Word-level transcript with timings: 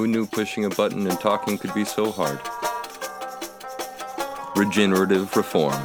Who 0.00 0.06
knew 0.06 0.24
pushing 0.24 0.64
a 0.64 0.70
button 0.70 1.06
and 1.06 1.20
talking 1.20 1.58
could 1.58 1.74
be 1.74 1.84
so 1.84 2.10
hard? 2.10 2.40
Regenerative 4.56 5.36
Reform 5.36 5.78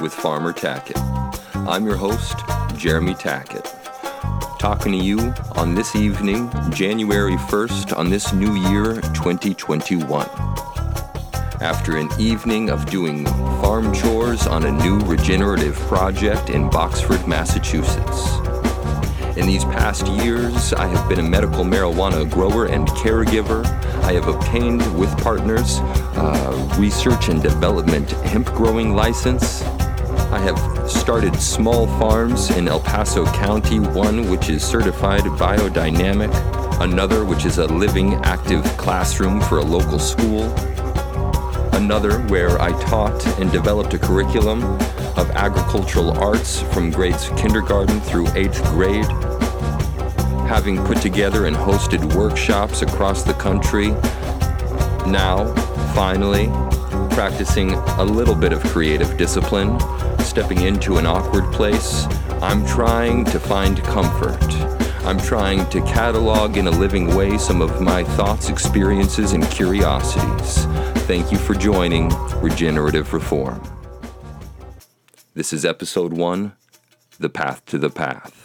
with 0.00 0.12
Farmer 0.12 0.52
Tackett. 0.52 0.98
I'm 1.68 1.86
your 1.86 1.94
host, 1.94 2.36
Jeremy 2.76 3.14
Tackett. 3.14 3.68
Talking 4.58 4.90
to 4.90 4.98
you 4.98 5.32
on 5.52 5.76
this 5.76 5.94
evening, 5.94 6.50
January 6.72 7.36
1st, 7.36 7.96
on 7.96 8.10
this 8.10 8.32
new 8.32 8.54
year, 8.54 8.94
2021. 9.14 10.28
After 11.60 11.96
an 11.96 12.08
evening 12.18 12.70
of 12.70 12.86
doing 12.86 13.24
farm 13.62 13.94
chores 13.94 14.48
on 14.48 14.64
a 14.64 14.72
new 14.72 14.98
regenerative 15.02 15.76
project 15.76 16.50
in 16.50 16.68
Boxford, 16.70 17.24
Massachusetts. 17.28 18.39
In 19.40 19.46
these 19.46 19.64
past 19.64 20.06
years, 20.06 20.74
I 20.74 20.86
have 20.86 21.08
been 21.08 21.18
a 21.18 21.22
medical 21.22 21.64
marijuana 21.64 22.30
grower 22.30 22.66
and 22.66 22.86
caregiver. 22.88 23.64
I 24.04 24.12
have 24.12 24.28
obtained 24.28 24.82
with 24.98 25.10
partners 25.22 25.78
uh, 25.78 26.76
research 26.78 27.30
and 27.30 27.42
development 27.42 28.10
hemp 28.10 28.48
growing 28.48 28.94
license. 28.94 29.62
I 30.30 30.40
have 30.40 30.90
started 30.90 31.40
small 31.40 31.86
farms 31.98 32.50
in 32.50 32.68
El 32.68 32.80
Paso 32.80 33.24
County, 33.32 33.78
one 33.78 34.28
which 34.28 34.50
is 34.50 34.62
certified 34.62 35.22
biodynamic, 35.22 36.30
another 36.82 37.24
which 37.24 37.46
is 37.46 37.56
a 37.56 37.66
living, 37.66 38.16
active 38.16 38.62
classroom 38.76 39.40
for 39.40 39.56
a 39.56 39.64
local 39.64 39.98
school, 39.98 40.52
another 41.72 42.18
where 42.26 42.60
I 42.60 42.78
taught 42.82 43.26
and 43.40 43.50
developed 43.50 43.94
a 43.94 43.98
curriculum 43.98 44.62
of 45.16 45.30
agricultural 45.30 46.12
arts 46.18 46.60
from 46.60 46.90
grades 46.90 47.30
kindergarten 47.38 48.00
through 48.02 48.28
eighth 48.34 48.62
grade 48.64 49.06
having 50.50 50.84
put 50.84 51.00
together 51.00 51.46
and 51.46 51.54
hosted 51.54 52.12
workshops 52.16 52.82
across 52.82 53.22
the 53.22 53.34
country. 53.34 53.90
Now, 55.08 55.54
finally, 55.94 56.48
practicing 57.14 57.74
a 57.74 58.02
little 58.02 58.34
bit 58.34 58.52
of 58.52 58.60
creative 58.64 59.16
discipline, 59.16 59.78
stepping 60.18 60.62
into 60.62 60.96
an 60.96 61.06
awkward 61.06 61.52
place, 61.52 62.04
I'm 62.42 62.66
trying 62.66 63.26
to 63.26 63.38
find 63.38 63.80
comfort. 63.84 64.42
I'm 65.04 65.20
trying 65.20 65.70
to 65.70 65.80
catalog 65.82 66.56
in 66.56 66.66
a 66.66 66.72
living 66.72 67.14
way 67.14 67.38
some 67.38 67.62
of 67.62 67.80
my 67.80 68.02
thoughts, 68.02 68.48
experiences, 68.48 69.30
and 69.30 69.48
curiosities. 69.52 70.64
Thank 71.06 71.30
you 71.30 71.38
for 71.38 71.54
joining 71.54 72.08
Regenerative 72.40 73.12
Reform. 73.12 73.62
This 75.32 75.52
is 75.52 75.64
episode 75.64 76.12
one 76.12 76.54
The 77.20 77.30
Path 77.30 77.64
to 77.66 77.78
the 77.78 77.88
Path. 77.88 78.39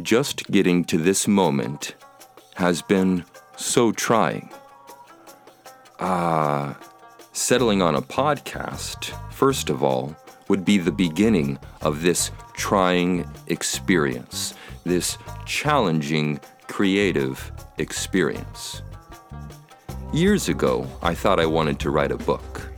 Just 0.00 0.50
getting 0.50 0.84
to 0.84 0.96
this 0.96 1.28
moment 1.28 1.94
has 2.54 2.80
been 2.80 3.24
so 3.56 3.92
trying. 3.92 4.50
Ah, 6.00 6.70
uh, 6.70 6.74
settling 7.32 7.82
on 7.82 7.94
a 7.94 8.02
podcast, 8.02 9.12
first 9.32 9.70
of 9.70 9.82
all, 9.82 10.16
would 10.48 10.64
be 10.64 10.78
the 10.78 10.92
beginning 10.92 11.58
of 11.80 12.02
this 12.02 12.30
trying 12.54 13.28
experience, 13.46 14.54
this 14.84 15.18
challenging 15.46 16.40
creative 16.68 17.52
experience. 17.78 18.82
Years 20.12 20.48
ago, 20.48 20.86
I 21.02 21.14
thought 21.14 21.40
I 21.40 21.46
wanted 21.46 21.78
to 21.80 21.90
write 21.90 22.12
a 22.12 22.18
book 22.18 22.70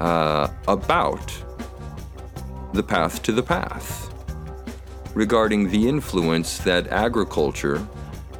uh, 0.00 0.48
about 0.68 1.32
the 2.72 2.82
path 2.82 3.22
to 3.22 3.32
the 3.32 3.42
path 3.42 4.03
regarding 5.14 5.70
the 5.70 5.88
influence 5.88 6.58
that 6.58 6.88
agriculture 6.88 7.86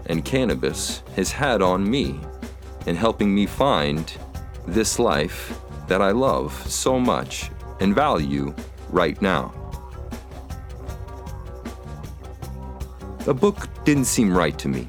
and 0.07 0.25
cannabis 0.25 1.03
has 1.17 1.33
had 1.33 1.63
on 1.63 1.89
me 1.89 2.21
in 2.87 2.97
helping 2.97 3.35
me 3.35 3.47
find 3.47 4.13
this 4.67 4.99
life 4.99 5.59
that 5.89 6.03
I 6.03 6.11
love 6.11 6.53
so 6.71 6.99
much 6.99 7.51
and 7.81 7.95
value 7.95 8.55
right 8.91 9.21
now. 9.23 9.53
The 13.21 13.35
book 13.35 13.69
didn't 13.85 14.05
seem 14.05 14.37
right 14.37 14.59
to 14.59 14.69
me. 14.69 14.89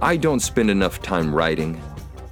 I 0.00 0.16
don't 0.16 0.40
spend 0.40 0.70
enough 0.70 1.02
time 1.02 1.34
writing. 1.34 1.80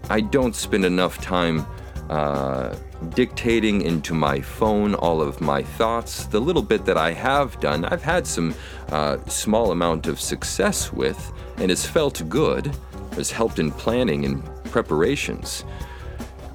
I 0.09 0.21
don't 0.21 0.55
spend 0.55 0.85
enough 0.85 1.21
time 1.21 1.67
uh, 2.09 2.75
dictating 3.09 3.83
into 3.83 4.15
my 4.15 4.41
phone 4.41 4.95
all 4.95 5.21
of 5.23 5.41
my 5.41 5.63
thoughts. 5.63 6.27
The 6.27 6.41
little 6.41 6.63
bit 6.63 6.85
that 6.85 6.97
I 6.97 7.13
have 7.13 7.59
done, 7.61 7.85
I've 7.87 8.03
had 8.03 8.27
some 8.27 8.55
uh, 8.91 9.19
small 9.27 9.73
amount 9.73 10.07
of 10.07 10.21
success 10.21 10.93
with, 10.93 11.33
and 11.57 11.71
has 11.71 11.87
felt 11.87 12.23
good. 12.29 12.75
Has 13.13 13.31
helped 13.31 13.59
in 13.59 13.73
planning 13.73 14.25
and 14.25 14.45
preparations. 14.67 15.65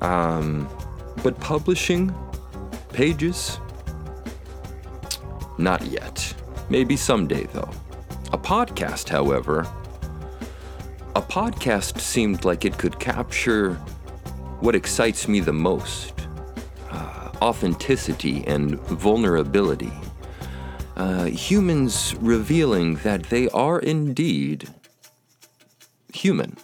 Um, 0.02 0.70
but 1.22 1.40
publishing 1.40 2.14
pages, 2.94 3.60
not 5.58 5.86
yet. 5.86 6.34
Maybe 6.70 6.96
someday, 6.96 7.44
though. 7.54 7.70
A 8.32 8.38
podcast, 8.38 9.10
however, 9.10 9.68
a 11.16 11.22
podcast 11.22 12.00
seemed 12.00 12.46
like 12.46 12.66
it 12.66 12.78
could 12.78 13.00
capture 13.00 13.76
what 14.60 14.76
excites 14.76 15.28
me 15.28 15.40
the 15.40 15.54
most 15.54 16.15
authenticity 17.42 18.44
and 18.46 18.80
vulnerability. 18.82 19.94
Uh, 20.96 21.26
humans 21.26 22.16
revealing 22.20 22.96
that 22.98 23.24
they 23.24 23.50
are 23.50 23.80
indeed 23.80 24.70
human. 26.14 26.56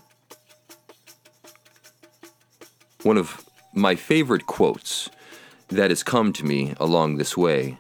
One 3.04 3.18
of 3.18 3.44
my 3.74 3.96
favorite 3.96 4.46
quotes 4.46 5.10
that 5.68 5.90
has 5.90 6.04
come 6.04 6.34
to 6.34 6.46
me 6.46 6.76
along 6.80 7.18
this 7.18 7.36
way 7.36 7.78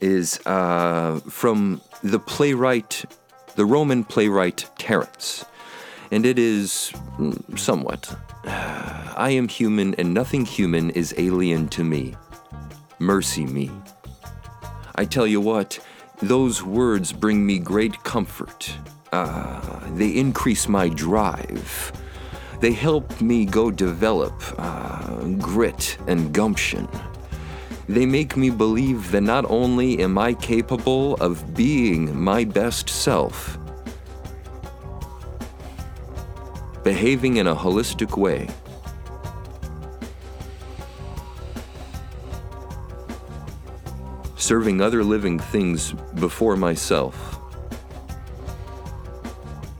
is 0.00 0.40
uh, 0.46 1.20
from 1.28 1.80
the 2.02 2.18
playwright, 2.18 3.04
the 3.54 3.64
Roman 3.64 4.04
playwright 4.04 4.68
Terence. 4.78 5.44
And 6.10 6.26
it 6.26 6.38
is 6.38 6.92
mm, 7.18 7.58
somewhat 7.58 8.14
I 8.46 9.30
am 9.30 9.48
human, 9.48 9.94
and 9.94 10.12
nothing 10.12 10.44
human 10.44 10.90
is 10.90 11.14
alien 11.16 11.68
to 11.68 11.84
me 11.84 12.14
mercy 12.98 13.44
me. 13.44 13.70
I 14.94 15.04
tell 15.04 15.26
you 15.26 15.40
what, 15.40 15.78
those 16.20 16.62
words 16.62 17.12
bring 17.12 17.44
me 17.44 17.58
great 17.58 18.02
comfort. 18.04 18.72
Uh, 19.12 19.80
they 19.94 20.10
increase 20.10 20.68
my 20.68 20.88
drive. 20.88 21.92
They 22.60 22.72
help 22.72 23.20
me 23.20 23.44
go 23.44 23.70
develop 23.70 24.34
uh, 24.58 25.24
grit 25.38 25.98
and 26.06 26.32
gumption. 26.32 26.88
They 27.88 28.06
make 28.06 28.36
me 28.36 28.48
believe 28.48 29.10
that 29.10 29.20
not 29.20 29.44
only 29.50 30.00
am 30.00 30.16
I 30.16 30.34
capable 30.34 31.16
of 31.16 31.54
being 31.54 32.18
my 32.18 32.44
best 32.44 32.88
self, 32.88 33.58
behaving 36.82 37.36
in 37.36 37.46
a 37.46 37.54
holistic 37.54 38.16
way, 38.16 38.48
serving 44.44 44.82
other 44.82 45.02
living 45.02 45.38
things 45.38 45.92
before 46.20 46.54
myself. 46.54 47.40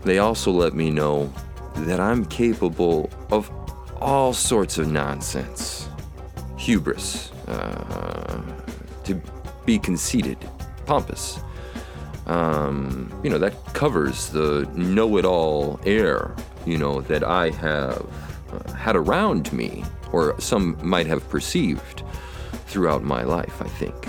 They 0.05 0.19
also 0.19 0.51
let 0.51 0.73
me 0.73 0.91
know 0.91 1.31
that 1.77 2.01
I'm 2.01 2.25
capable 2.25 3.11
of 3.31 3.51
all 4.01 4.33
sorts 4.33 4.79
of 4.79 4.91
nonsense, 4.91 5.89
hubris, 6.57 7.31
uh, 7.47 8.41
to 9.05 9.21
be 9.67 9.79
conceited, 9.79 10.39
pompous. 10.87 11.41
Um, 12.27 13.13
you 13.23 13.29
know, 13.29 13.39
that 13.39 13.53
covers 13.75 14.31
the 14.31 14.67
know 14.75 15.19
it 15.19 15.27
all 15.27 15.79
air, 15.85 16.35
you 16.65 16.79
know, 16.79 17.03
that 17.03 17.23
I 17.23 17.51
have 17.51 18.07
uh, 18.51 18.73
had 18.73 18.97
around 18.97 19.53
me, 19.53 19.85
or 20.11 20.41
some 20.41 20.79
might 20.83 21.07
have 21.07 21.29
perceived 21.29 22.03
throughout 22.67 23.03
my 23.03 23.25
life, 23.25 23.61
I 23.61 23.69
think. 23.69 24.09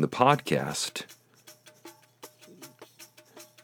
The 0.00 0.08
podcast, 0.08 1.04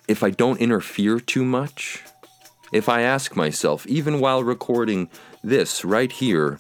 if 0.09 0.23
I 0.23 0.31
don't 0.31 0.61
interfere 0.61 1.21
too 1.21 1.45
much, 1.45 2.03
if 2.73 2.89
I 2.89 3.03
ask 3.03 3.37
myself, 3.37 3.87
even 3.87 4.21
while 4.21 4.43
recording 4.43 5.09
this 5.43 5.85
right 5.85 6.11
here, 6.11 6.59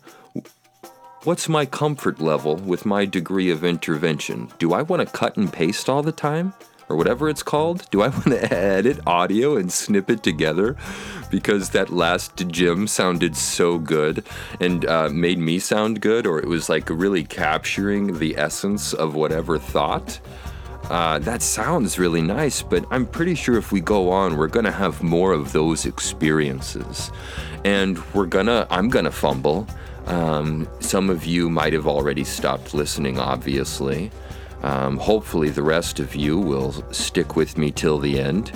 what's 1.25 1.49
my 1.49 1.67
comfort 1.67 2.21
level 2.21 2.57
with 2.57 2.87
my 2.87 3.05
degree 3.05 3.51
of 3.51 3.65
intervention? 3.65 4.53
Do 4.59 4.73
I 4.73 4.83
want 4.83 5.07
to 5.07 5.13
cut 5.13 5.37
and 5.37 5.53
paste 5.53 5.89
all 5.89 6.03
the 6.03 6.13
time? 6.13 6.55
Or 6.89 6.97
whatever 6.97 7.29
it's 7.29 7.43
called. 7.43 7.89
Do 7.91 8.03
I 8.03 8.09
want 8.11 8.27
to 8.27 8.55
edit 8.55 9.01
audio 9.07 9.57
and 9.57 9.73
snip 9.73 10.11
it 10.11 10.23
together? 10.23 10.77
Because 11.31 11.71
that 11.71 11.91
last 11.91 12.37
gym 12.49 12.87
sounded 12.87 13.37
so 13.37 13.79
good 13.79 14.25
and 14.61 14.85
uh, 14.87 15.09
made 15.11 15.39
me 15.39 15.59
sound 15.59 16.01
good, 16.01 16.27
or 16.27 16.39
it 16.39 16.47
was 16.47 16.69
like 16.69 16.89
really 16.91 17.25
capturing 17.25 18.19
the 18.19 18.37
essence 18.37 18.93
of 18.93 19.15
whatever 19.15 19.59
thought. 19.59 20.21
Uh, 20.91 21.19
that 21.21 21.41
sounds 21.41 21.99
really 21.99 22.21
nice, 22.21 22.63
but 22.63 22.85
I'm 22.91 23.07
pretty 23.07 23.35
sure 23.35 23.57
if 23.57 23.73
we 23.73 23.81
go 23.81 24.11
on, 24.11 24.37
we're 24.37 24.49
gonna 24.49 24.71
have 24.71 25.03
more 25.03 25.33
of 25.33 25.53
those 25.53 25.87
experiences. 25.87 27.11
And 27.65 27.99
we're 28.13 28.27
gonna, 28.27 28.67
I'm 28.71 28.91
gonna 28.91 29.11
fumble. 29.11 29.67
Um, 30.07 30.69
some 30.81 31.09
of 31.09 31.25
you 31.25 31.49
might 31.49 31.73
have 31.73 31.87
already 31.87 32.25
stopped 32.25 32.75
listening, 32.75 33.19
obviously. 33.19 34.11
Um, 34.65 34.97
hopefully, 34.97 35.51
the 35.51 35.63
rest 35.63 36.01
of 36.01 36.15
you 36.15 36.39
will 36.39 36.73
stick 36.91 37.37
with 37.37 37.59
me 37.59 37.71
till 37.71 37.99
the 37.99 38.19
end. 38.19 38.51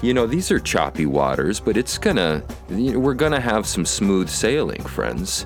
You 0.00 0.14
know, 0.14 0.26
these 0.26 0.50
are 0.50 0.58
choppy 0.58 1.04
waters, 1.04 1.60
but 1.60 1.76
it's 1.76 1.98
gonna, 1.98 2.42
you 2.70 2.94
know, 2.94 2.98
we're 2.98 3.12
gonna 3.12 3.38
have 3.38 3.66
some 3.66 3.84
smooth 3.84 4.30
sailing, 4.30 4.82
friends. 4.82 5.44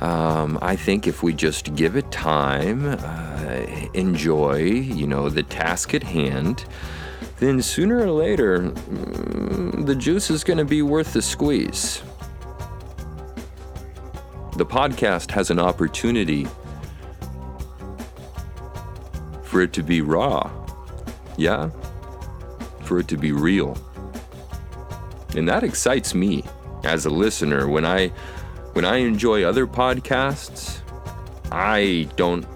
Um, 0.00 0.58
I 0.60 0.76
think 0.76 1.06
if 1.06 1.22
we 1.22 1.32
just 1.32 1.74
give 1.74 1.96
it 1.96 2.12
time, 2.12 2.84
uh, 2.84 3.66
enjoy, 3.94 4.64
you 4.64 5.06
know, 5.06 5.30
the 5.30 5.42
task 5.42 5.94
at 5.94 6.02
hand, 6.02 6.66
then 7.38 7.62
sooner 7.62 7.98
or 7.98 8.10
later, 8.10 8.60
mm, 8.60 9.86
the 9.86 9.94
juice 9.96 10.28
is 10.30 10.44
going 10.44 10.58
to 10.58 10.64
be 10.64 10.82
worth 10.82 11.14
the 11.14 11.22
squeeze. 11.22 12.02
The 14.56 14.66
podcast 14.66 15.30
has 15.32 15.50
an 15.50 15.58
opportunity 15.58 16.46
for 19.48 19.62
it 19.62 19.72
to 19.72 19.82
be 19.82 20.02
raw. 20.02 20.50
Yeah? 21.36 21.70
For 22.82 23.00
it 23.00 23.08
to 23.08 23.16
be 23.16 23.32
real. 23.32 23.76
And 25.34 25.48
that 25.48 25.64
excites 25.64 26.14
me 26.14 26.44
as 26.84 27.06
a 27.06 27.10
listener 27.10 27.66
when 27.66 27.84
I 27.84 28.08
when 28.74 28.84
I 28.84 28.98
enjoy 28.98 29.42
other 29.42 29.66
podcasts, 29.66 30.80
I 31.50 32.08
don't 32.16 32.46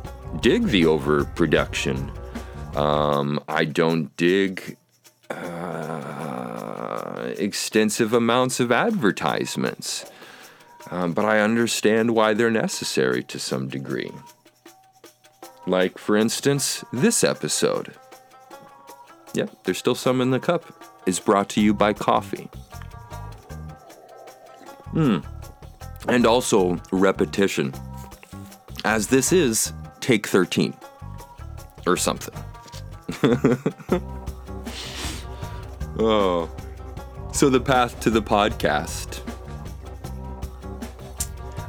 dig 0.41 0.67
the 0.67 0.87
overproduction. 0.87 2.13
Um, 2.77 3.43
I 3.49 3.65
don't 3.65 4.15
dig 4.17 4.77
uh, 5.31 7.33
extensive 7.39 8.13
amounts 8.13 8.61
of 8.61 8.71
advertisements. 8.71 10.05
Um, 10.91 11.13
but 11.13 11.25
I 11.25 11.41
understand 11.41 12.15
why 12.15 12.35
they're 12.35 12.51
necessary 12.51 13.23
to 13.25 13.39
some 13.39 13.69
degree. 13.69 14.13
Like, 15.67 15.99
for 15.99 16.17
instance, 16.17 16.85
this 16.93 17.23
episode. 17.23 17.95
Yep, 19.35 19.51
there's 19.65 19.79
still 19.79 19.95
some 19.95 20.21
in 20.21 20.31
the 20.31 20.41
cup. 20.41 20.65
Is 21.07 21.19
brought 21.19 21.49
to 21.51 21.61
you 21.61 21.75
by 21.75 21.93
coffee. 21.93 22.49
Hmm 24.93 25.19
and 26.09 26.27
also 26.27 26.81
repetition, 26.91 27.73
as 28.85 29.07
this 29.09 29.33
is 29.33 29.73
take 30.01 30.27
13 30.27 30.75
or 31.87 31.97
something. 31.97 32.35
oh, 35.99 36.51
so 37.33 37.49
the 37.49 37.61
path 37.61 38.01
to 38.01 38.11
the 38.11 38.23
podcast. 38.23 39.21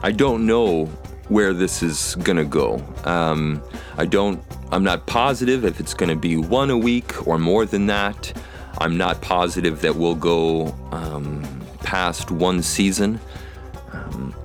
I 0.01 0.11
don't 0.11 0.45
know 0.45 0.85
where 1.29 1.53
this 1.53 1.81
is 1.81 2.15
gonna 2.23 2.43
go. 2.43 2.83
Um, 3.05 3.63
I 3.97 4.05
don't. 4.05 4.43
I'm 4.71 4.83
not 4.83 5.05
positive 5.05 5.65
if 5.65 5.79
it's 5.79 5.93
gonna 5.93 6.15
be 6.15 6.37
one 6.37 6.69
a 6.69 6.77
week 6.77 7.27
or 7.27 7.37
more 7.37 7.65
than 7.65 7.85
that. 7.87 8.33
I'm 8.79 8.97
not 8.97 9.21
positive 9.21 9.81
that 9.81 9.95
we'll 9.95 10.15
go 10.15 10.75
um, 10.91 11.43
past 11.79 12.31
one 12.31 12.63
season. 12.63 13.19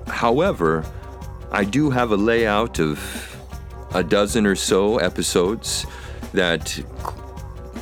However, 0.07 0.85
I 1.51 1.63
do 1.63 1.89
have 1.89 2.11
a 2.11 2.17
layout 2.17 2.79
of 2.79 2.99
a 3.93 4.03
dozen 4.03 4.45
or 4.45 4.55
so 4.55 4.97
episodes 4.97 5.85
that 6.33 6.79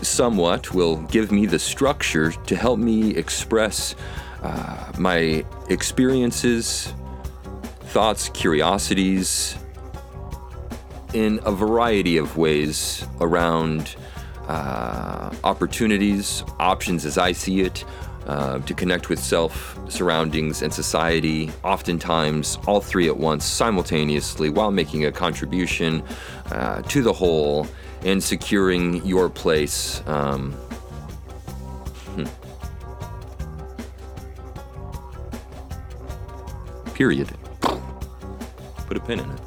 somewhat 0.02 0.74
will 0.74 0.98
give 1.04 1.32
me 1.32 1.46
the 1.46 1.60
structure 1.60 2.32
to 2.32 2.56
help 2.56 2.80
me 2.80 3.16
express 3.16 3.96
uh, 4.44 4.92
my 4.98 5.44
experiences, 5.70 6.94
thoughts, 7.90 8.30
curiosities 8.30 9.58
in 11.18 11.40
a 11.46 11.52
variety 11.52 12.18
of 12.18 12.38
ways 12.38 13.04
around 13.22 13.96
uh, 14.48 15.34
opportunities, 15.44 16.44
options 16.60 17.06
as 17.06 17.18
I 17.18 17.32
see 17.32 17.62
it, 17.62 17.84
uh, 18.28 18.60
to 18.60 18.74
connect 18.76 19.10
with 19.10 19.18
self, 19.18 19.80
surroundings, 19.90 20.62
and 20.62 20.72
society, 20.72 21.50
oftentimes 21.64 22.60
all 22.68 22.82
three 22.82 23.08
at 23.08 23.18
once, 23.18 23.46
simultaneously, 23.46 24.50
while 24.50 24.70
making 24.70 25.06
a 25.06 25.12
contribution 25.12 26.04
uh, 26.52 26.84
to 26.84 27.02
the 27.02 27.14
whole 27.14 27.66
and 28.04 28.24
securing 28.24 29.04
your 29.04 29.28
place. 29.28 30.04
Um, 30.06 30.52
hmm. 32.14 32.26
Period. 36.94 37.30
Put 38.88 38.98
a 38.98 39.00
pin 39.00 39.20
in 39.20 39.32
it. 39.32 39.47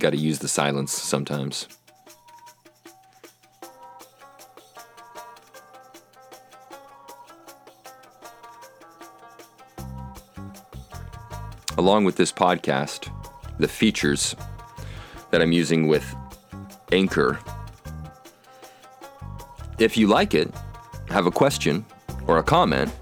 Got 0.00 0.10
to 0.10 0.16
use 0.16 0.38
the 0.38 0.46
silence 0.46 0.92
sometimes. 0.92 1.66
Along 11.76 12.04
with 12.04 12.16
this 12.16 12.32
podcast, 12.32 13.10
the 13.58 13.66
features 13.66 14.36
that 15.30 15.42
I'm 15.42 15.50
using 15.50 15.88
with 15.88 16.14
Anchor. 16.92 17.40
If 19.80 19.96
you 19.96 20.06
like 20.06 20.32
it, 20.34 20.52
have 21.08 21.26
a 21.26 21.30
question 21.30 21.84
or 22.28 22.38
a 22.38 22.42
comment, 22.42 22.92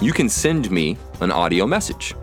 you 0.00 0.12
can 0.12 0.28
send 0.28 0.68
me 0.70 0.96
an 1.20 1.30
audio 1.30 1.64
message. 1.64 2.14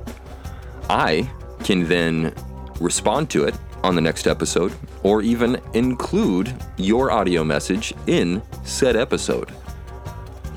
I 0.89 1.29
can 1.63 1.87
then 1.87 2.33
respond 2.81 3.29
to 3.29 3.45
it 3.45 3.55
on 3.83 3.95
the 3.95 4.01
next 4.01 4.27
episode, 4.27 4.73
or 5.03 5.21
even 5.21 5.59
include 5.73 6.53
your 6.77 7.11
audio 7.11 7.43
message 7.43 7.93
in 8.07 8.41
said 8.63 8.95
episode. 8.95 9.51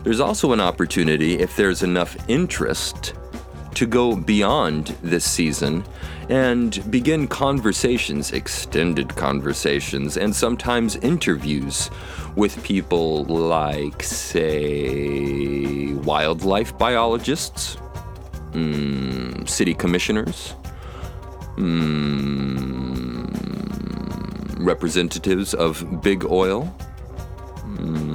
There's 0.03 0.21
also 0.21 0.53
an 0.53 0.61
opportunity, 0.61 1.39
if 1.39 1.57
there's 1.57 1.83
enough 1.83 2.17
interest, 2.29 3.15
to 3.75 3.87
go 3.87 4.15
beyond 4.15 4.97
this 5.03 5.25
season 5.25 5.85
and 6.29 6.91
begin 6.91 7.27
conversations, 7.27 8.33
extended 8.33 9.15
conversations, 9.17 10.17
and 10.17 10.35
sometimes 10.35 10.97
interviews 10.97 11.91
with 12.37 12.63
people 12.65 13.25
like, 13.25 14.03
say, 14.03 15.93
wildlife 15.93 16.77
biologists, 16.79 17.77
mm, 18.53 19.49
city 19.49 19.75
commissioners, 19.75 20.55
mm, 21.57 22.44
representatives 24.65 25.55
of 25.55 26.03
big 26.03 26.25
oil. 26.25 26.75
Mm, 27.65 28.15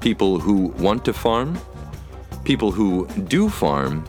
people 0.00 0.38
who 0.38 0.68
want 0.78 1.04
to 1.04 1.12
farm, 1.12 1.58
people 2.44 2.72
who 2.72 3.06
do 3.28 3.48
farm, 3.48 4.04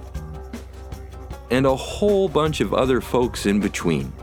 and 1.51 1.65
a 1.65 1.75
whole 1.75 2.29
bunch 2.29 2.61
of 2.61 2.73
other 2.73 3.01
folks 3.01 3.45
in 3.45 3.59
between. 3.59 4.13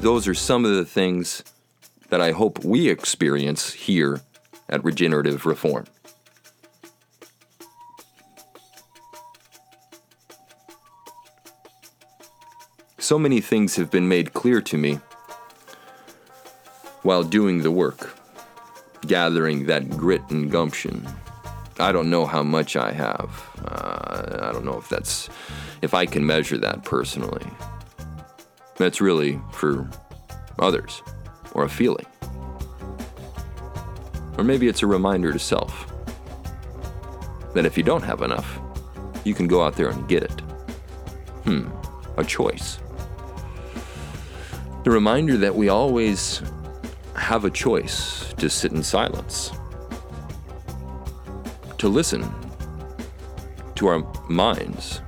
Those 0.00 0.28
are 0.28 0.34
some 0.34 0.64
of 0.64 0.72
the 0.72 0.84
things 0.84 1.42
that 2.10 2.20
I 2.20 2.32
hope 2.32 2.64
we 2.64 2.88
experience 2.88 3.72
here 3.72 4.20
at 4.68 4.84
Regenerative 4.84 5.46
Reform. 5.46 5.86
So 13.06 13.20
many 13.20 13.40
things 13.40 13.76
have 13.76 13.88
been 13.88 14.08
made 14.08 14.34
clear 14.34 14.60
to 14.62 14.76
me 14.76 14.98
while 17.02 17.22
doing 17.22 17.62
the 17.62 17.70
work, 17.70 18.18
gathering 19.06 19.66
that 19.66 19.88
grit 19.90 20.22
and 20.30 20.50
gumption. 20.50 21.06
I 21.78 21.92
don't 21.92 22.10
know 22.10 22.26
how 22.26 22.42
much 22.42 22.74
I 22.74 22.90
have. 22.90 23.30
Uh, 23.64 24.48
I 24.48 24.52
don't 24.52 24.64
know 24.64 24.76
if 24.76 24.88
that's 24.88 25.28
if 25.82 25.94
I 25.94 26.04
can 26.04 26.26
measure 26.26 26.58
that 26.58 26.82
personally. 26.82 27.46
That's 28.76 29.00
really 29.00 29.38
for 29.52 29.88
others 30.58 31.00
or 31.52 31.62
a 31.62 31.68
feeling. 31.68 32.06
Or 34.36 34.42
maybe 34.42 34.66
it's 34.66 34.82
a 34.82 34.88
reminder 34.88 35.32
to 35.32 35.38
self 35.38 35.94
that 37.54 37.64
if 37.64 37.78
you 37.78 37.84
don't 37.84 38.02
have 38.02 38.22
enough, 38.22 38.58
you 39.22 39.32
can 39.32 39.46
go 39.46 39.62
out 39.62 39.76
there 39.76 39.90
and 39.90 40.08
get 40.08 40.24
it. 40.24 40.40
Hmm, 41.44 41.68
a 42.16 42.24
choice. 42.24 42.80
The 44.86 44.92
reminder 44.92 45.36
that 45.38 45.52
we 45.52 45.68
always 45.68 46.42
have 47.16 47.44
a 47.44 47.50
choice 47.50 48.32
to 48.34 48.48
sit 48.48 48.70
in 48.70 48.84
silence, 48.84 49.50
to 51.78 51.88
listen 51.88 52.32
to 53.74 53.88
our 53.88 53.98
minds, 54.28 55.00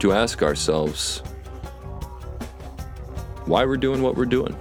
to 0.00 0.10
ask 0.10 0.42
ourselves 0.42 1.20
why 3.44 3.64
we're 3.64 3.76
doing 3.76 4.02
what 4.02 4.16
we're 4.16 4.24
doing, 4.24 4.52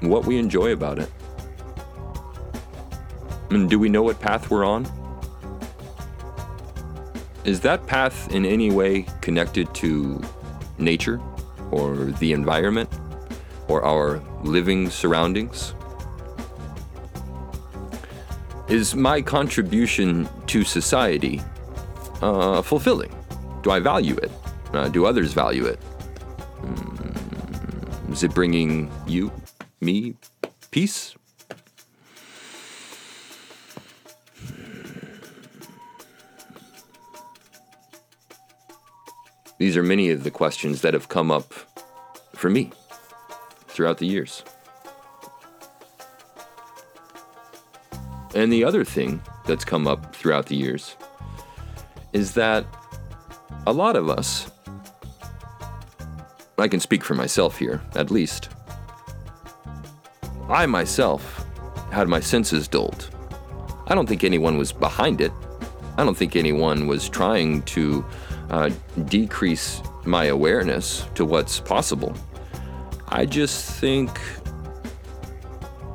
what 0.00 0.24
we 0.24 0.38
enjoy 0.38 0.72
about 0.72 0.98
it. 0.98 1.12
And 3.50 3.68
do 3.68 3.78
we 3.78 3.90
know 3.90 4.04
what 4.04 4.18
path 4.20 4.50
we're 4.50 4.64
on? 4.64 4.86
Is 7.44 7.60
that 7.60 7.86
path 7.86 8.34
in 8.34 8.46
any 8.46 8.70
way 8.70 9.04
connected 9.20 9.74
to 9.74 10.18
nature 10.78 11.20
or 11.70 11.96
the 12.20 12.32
environment 12.32 12.88
or 13.68 13.84
our 13.84 14.22
living 14.42 14.90
surroundings? 14.90 15.74
Is 18.68 18.94
my 18.94 19.22
contribution 19.22 20.28
to 20.48 20.64
society 20.64 21.40
uh, 22.22 22.62
fulfilling? 22.62 23.14
Do 23.62 23.70
I 23.70 23.80
value 23.80 24.16
it? 24.16 24.30
Uh, 24.72 24.88
do 24.88 25.06
others 25.06 25.32
value 25.32 25.64
it? 25.64 25.80
Mm, 26.62 28.12
is 28.12 28.22
it 28.22 28.34
bringing 28.34 28.90
you, 29.06 29.32
me, 29.80 30.14
peace? 30.70 31.15
These 39.58 39.76
are 39.76 39.82
many 39.82 40.10
of 40.10 40.22
the 40.24 40.30
questions 40.30 40.82
that 40.82 40.92
have 40.94 41.08
come 41.08 41.30
up 41.30 41.52
for 42.34 42.50
me 42.50 42.70
throughout 43.68 43.98
the 43.98 44.06
years. 44.06 44.42
And 48.34 48.52
the 48.52 48.64
other 48.64 48.84
thing 48.84 49.22
that's 49.46 49.64
come 49.64 49.86
up 49.86 50.14
throughout 50.14 50.46
the 50.46 50.56
years 50.56 50.96
is 52.12 52.34
that 52.34 52.66
a 53.66 53.72
lot 53.72 53.96
of 53.96 54.10
us, 54.10 54.50
I 56.58 56.68
can 56.68 56.80
speak 56.80 57.02
for 57.02 57.14
myself 57.14 57.58
here, 57.58 57.80
at 57.94 58.10
least, 58.10 58.50
I 60.48 60.66
myself 60.66 61.46
had 61.90 62.08
my 62.08 62.20
senses 62.20 62.68
dulled. 62.68 63.10
I 63.86 63.94
don't 63.94 64.06
think 64.06 64.22
anyone 64.22 64.58
was 64.58 64.72
behind 64.72 65.20
it. 65.20 65.32
I 65.96 66.04
don't 66.04 66.16
think 66.16 66.36
anyone 66.36 66.86
was 66.86 67.08
trying 67.08 67.62
to 67.62 68.04
uh, 68.50 68.70
decrease 69.06 69.82
my 70.04 70.26
awareness 70.26 71.06
to 71.14 71.24
what's 71.24 71.60
possible. 71.60 72.14
I 73.08 73.26
just 73.26 73.70
think 73.80 74.10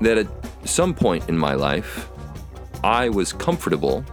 that 0.02 0.18
at 0.18 0.28
some 0.66 0.94
point 0.94 1.30
in 1.30 1.38
my 1.38 1.54
life, 1.54 2.10
I 2.84 3.10
was 3.10 3.34
comfortable, 3.34 4.04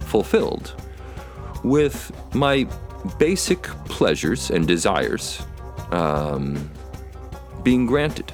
fulfilled 0.00 0.74
with 1.62 2.12
my 2.34 2.66
basic 3.18 3.62
pleasures 3.86 4.50
and 4.50 4.66
desires 4.66 5.42
um, 5.90 6.70
being 7.62 7.86
granted. 7.86 8.32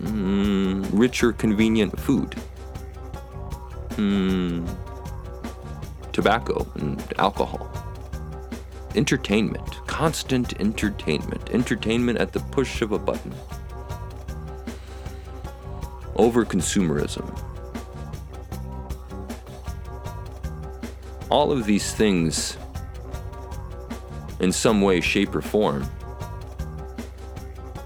Mm, 0.00 0.88
richer, 0.92 1.32
convenient 1.32 1.98
food. 1.98 2.34
Mm, 3.96 4.68
tobacco 6.12 6.66
and 6.74 7.02
alcohol. 7.18 7.70
Entertainment, 8.94 9.86
constant 9.86 10.60
entertainment, 10.60 11.50
entertainment 11.50 12.18
at 12.18 12.32
the 12.32 12.40
push 12.40 12.82
of 12.82 12.92
a 12.92 12.98
button. 12.98 13.34
Over 16.16 16.44
consumerism, 16.44 17.26
all 21.30 21.50
of 21.50 21.64
these 21.64 21.94
things, 21.94 22.58
in 24.40 24.52
some 24.52 24.82
way, 24.82 25.00
shape, 25.00 25.34
or 25.34 25.40
form, 25.40 25.86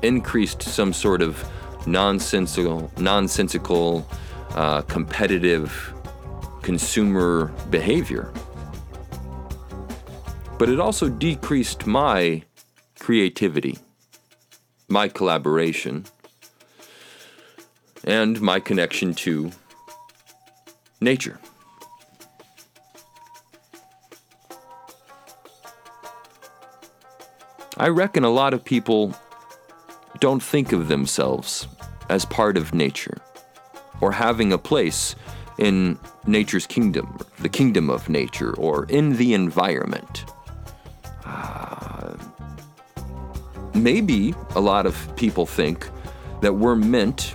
increased 0.03 0.63
some 0.63 0.93
sort 0.93 1.23
of 1.23 1.49
nonsensical, 1.87 2.91
nonsensical, 2.99 4.05
uh, 4.51 4.83
competitive 4.83 5.93
consumer 6.67 7.53
behavior. 7.71 8.33
But 10.59 10.69
it 10.69 10.81
also 10.81 11.09
decreased 11.09 11.87
my 11.87 12.43
creativity, 12.99 13.79
my 14.89 15.07
collaboration, 15.07 16.07
and 18.03 18.41
my 18.41 18.59
connection 18.59 19.15
to 19.15 19.53
nature. 21.01 21.39
I 27.77 27.91
reckon 27.91 28.25
a 28.25 28.31
lot 28.31 28.53
of 28.53 28.65
people 28.65 29.15
don't 30.19 30.43
think 30.43 30.73
of 30.73 30.89
themselves 30.89 31.69
as 32.09 32.25
part 32.25 32.57
of 32.57 32.75
nature 32.75 33.19
or 34.01 34.11
having 34.11 34.53
a 34.53 34.59
place 34.59 35.15
in 35.59 35.99
nature's 36.27 36.67
kingdom, 36.67 37.19
the 37.39 37.49
kingdom 37.49 37.91
of 37.91 38.09
nature, 38.09 38.55
or 38.55 38.85
in 38.87 39.17
the 39.17 39.35
environment. 39.35 40.25
Uh, 41.25 42.17
maybe 43.75 44.35
a 44.55 44.61
lot 44.61 44.87
of 44.87 45.17
people 45.17 45.47
think 45.47 45.89
that 46.41 46.53
we're 46.53 46.77
meant 46.77 47.35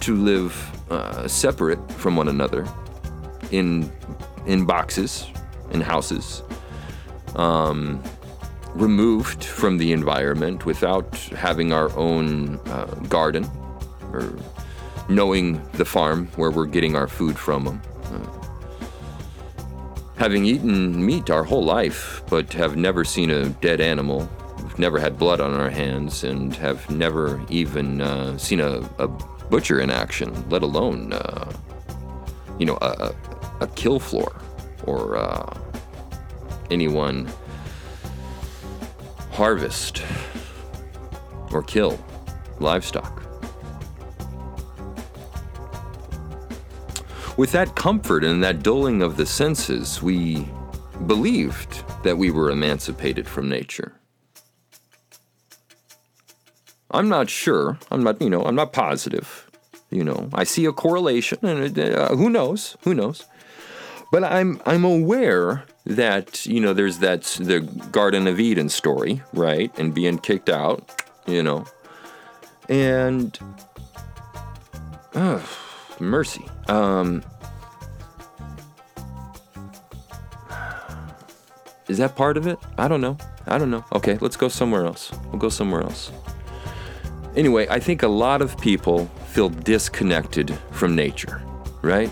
to 0.00 0.14
live 0.14 0.54
uh, 0.90 1.26
separate 1.26 1.90
from 1.92 2.16
one 2.16 2.28
another 2.28 2.66
in 3.50 3.90
in 4.46 4.64
boxes, 4.64 5.26
in 5.72 5.80
houses. 5.80 6.42
Um, 7.34 8.02
removed 8.74 9.42
from 9.42 9.78
the 9.78 9.92
environment 9.92 10.66
without 10.66 11.16
having 11.16 11.72
our 11.72 11.90
own 11.96 12.60
uh, 12.66 12.84
garden 13.08 13.50
or 14.12 14.32
knowing 15.08 15.62
the 15.72 15.84
farm 15.84 16.26
where 16.36 16.50
we're 16.50 16.66
getting 16.66 16.96
our 16.96 17.08
food 17.08 17.38
from. 17.38 17.68
Uh, 17.68 18.36
having 20.16 20.44
eaten 20.44 21.04
meat 21.04 21.30
our 21.30 21.44
whole 21.44 21.64
life, 21.64 22.22
but 22.28 22.52
have 22.52 22.76
never 22.76 23.04
seen 23.04 23.30
a 23.30 23.48
dead 23.48 23.80
animal, 23.80 24.28
we've 24.62 24.78
never 24.78 24.98
had 24.98 25.18
blood 25.18 25.40
on 25.40 25.54
our 25.54 25.70
hands, 25.70 26.24
and 26.24 26.54
have 26.56 26.88
never 26.90 27.40
even 27.48 28.00
uh, 28.00 28.36
seen 28.38 28.60
a, 28.60 28.80
a, 28.98 29.08
butcher 29.48 29.78
in 29.78 29.90
action, 29.90 30.48
let 30.48 30.64
alone, 30.64 31.12
uh, 31.12 31.52
you 32.58 32.66
know, 32.66 32.76
a, 32.82 33.14
a, 33.60 33.66
kill 33.76 34.00
floor 34.00 34.34
or 34.86 35.16
uh, 35.16 35.56
anyone 36.68 37.30
harvest 39.30 40.02
or 41.52 41.62
kill 41.62 41.96
livestock. 42.58 43.25
With 47.36 47.52
that 47.52 47.74
comfort 47.74 48.24
and 48.24 48.42
that 48.42 48.62
dulling 48.62 49.02
of 49.02 49.18
the 49.18 49.26
senses, 49.26 50.02
we 50.02 50.48
believed 51.06 51.84
that 52.02 52.16
we 52.16 52.30
were 52.30 52.50
emancipated 52.50 53.28
from 53.28 53.48
nature. 53.48 53.92
I'm 56.90 57.10
not 57.10 57.28
sure. 57.28 57.78
I'm 57.90 58.02
not, 58.02 58.22
you 58.22 58.30
know, 58.30 58.42
I'm 58.42 58.54
not 58.54 58.72
positive. 58.72 59.50
You 59.90 60.02
know, 60.02 60.30
I 60.32 60.44
see 60.44 60.64
a 60.64 60.72
correlation, 60.72 61.38
and 61.42 61.78
uh, 61.78 62.16
who 62.16 62.30
knows? 62.30 62.76
Who 62.82 62.94
knows? 62.94 63.24
But 64.10 64.24
I'm 64.24 64.60
I'm 64.64 64.84
aware 64.84 65.64
that 65.84 66.46
you 66.46 66.60
know 66.60 66.72
there's 66.72 66.98
that 66.98 67.22
the 67.40 67.60
Garden 67.92 68.26
of 68.26 68.40
Eden 68.40 68.68
story, 68.68 69.22
right? 69.32 69.76
And 69.78 69.94
being 69.94 70.18
kicked 70.18 70.48
out, 70.48 71.02
you 71.26 71.42
know, 71.42 71.66
and 72.68 73.38
oh, 75.14 75.65
mercy. 76.00 76.44
Um, 76.68 77.22
is 81.88 81.98
that 81.98 82.16
part 82.16 82.36
of 82.36 82.46
it? 82.46 82.58
I 82.78 82.88
don't 82.88 83.00
know. 83.00 83.16
I 83.46 83.58
don't 83.58 83.70
know. 83.70 83.84
Okay, 83.92 84.18
let's 84.20 84.36
go 84.36 84.48
somewhere 84.48 84.86
else. 84.86 85.12
We'll 85.26 85.38
go 85.38 85.48
somewhere 85.48 85.82
else. 85.82 86.10
Anyway, 87.36 87.66
I 87.68 87.78
think 87.78 88.02
a 88.02 88.08
lot 88.08 88.42
of 88.42 88.58
people 88.58 89.06
feel 89.28 89.50
disconnected 89.50 90.56
from 90.70 90.96
nature, 90.96 91.42
right? 91.82 92.10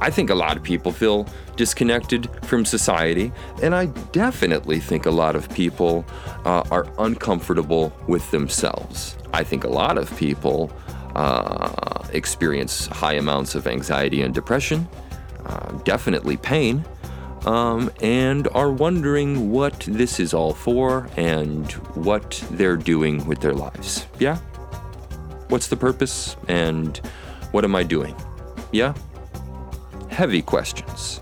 I 0.00 0.10
think 0.10 0.28
a 0.28 0.34
lot 0.34 0.56
of 0.56 0.62
people 0.62 0.92
feel 0.92 1.26
disconnected 1.56 2.28
from 2.44 2.64
society, 2.64 3.32
and 3.62 3.74
I 3.74 3.86
definitely 4.12 4.78
think 4.80 5.06
a 5.06 5.10
lot 5.10 5.36
of 5.36 5.48
people 5.50 6.04
uh, 6.44 6.64
are 6.70 6.86
uncomfortable 6.98 7.96
with 8.06 8.30
themselves. 8.30 9.16
I 9.32 9.42
think 9.42 9.64
a 9.64 9.68
lot 9.68 9.96
of 9.96 10.14
people 10.18 10.70
uh, 11.14 11.95
experience 12.12 12.86
high 12.86 13.14
amounts 13.14 13.54
of 13.54 13.66
anxiety 13.66 14.22
and 14.22 14.34
depression, 14.34 14.88
uh, 15.44 15.72
definitely 15.84 16.36
pain, 16.36 16.84
um, 17.46 17.90
and 18.02 18.48
are 18.48 18.70
wondering 18.70 19.50
what 19.50 19.78
this 19.80 20.18
is 20.18 20.34
all 20.34 20.52
for 20.52 21.08
and 21.16 21.72
what 21.94 22.42
they're 22.50 22.76
doing 22.76 23.24
with 23.26 23.40
their 23.40 23.54
lives. 23.54 24.06
Yeah? 24.18 24.36
What's 25.48 25.68
the 25.68 25.76
purpose 25.76 26.36
and 26.48 26.98
what 27.52 27.64
am 27.64 27.76
I 27.76 27.84
doing? 27.84 28.16
Yeah? 28.72 28.94
Heavy 30.08 30.42
questions. 30.42 31.20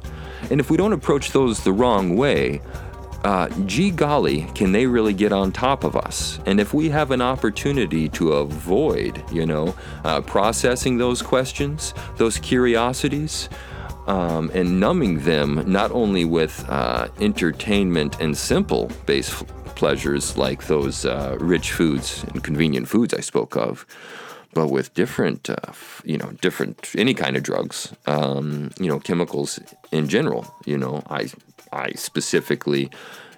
And 0.50 0.60
if 0.60 0.70
we 0.70 0.76
don't 0.76 0.92
approach 0.92 1.32
those 1.32 1.62
the 1.62 1.72
wrong 1.72 2.16
way, 2.16 2.60
uh, 3.24 3.48
gee 3.64 3.90
golly, 3.90 4.42
can 4.54 4.72
they 4.72 4.86
really 4.86 5.14
get 5.14 5.32
on 5.32 5.50
top 5.50 5.82
of 5.82 5.96
us? 5.96 6.38
And 6.44 6.60
if 6.60 6.74
we 6.74 6.90
have 6.90 7.10
an 7.10 7.22
opportunity 7.22 8.08
to 8.10 8.34
avoid, 8.34 9.24
you 9.32 9.46
know, 9.46 9.74
uh, 10.04 10.20
processing 10.20 10.98
those 10.98 11.22
questions, 11.22 11.94
those 12.16 12.38
curiosities, 12.38 13.48
um, 14.06 14.50
and 14.52 14.78
numbing 14.78 15.20
them 15.20 15.64
not 15.66 15.90
only 15.92 16.26
with 16.26 16.64
uh, 16.68 17.08
entertainment 17.18 18.20
and 18.20 18.36
simple 18.36 18.90
base 19.06 19.30
f- 19.30 19.46
pleasures 19.74 20.36
like 20.36 20.66
those 20.66 21.06
uh, 21.06 21.36
rich 21.40 21.72
foods 21.72 22.24
and 22.24 22.44
convenient 22.44 22.86
foods 22.88 23.14
I 23.14 23.20
spoke 23.20 23.56
of, 23.56 23.86
but 24.52 24.68
with 24.68 24.92
different, 24.92 25.48
uh, 25.48 25.56
f- 25.68 26.02
you 26.04 26.18
know, 26.18 26.30
different 26.42 26.90
any 26.94 27.14
kind 27.14 27.36
of 27.36 27.42
drugs, 27.42 27.94
um, 28.06 28.70
you 28.78 28.88
know, 28.88 29.00
chemicals 29.00 29.58
in 29.90 30.08
general. 30.08 30.54
You 30.66 30.76
know, 30.76 31.02
I 31.08 31.30
I 31.74 31.90
specifically 31.96 32.90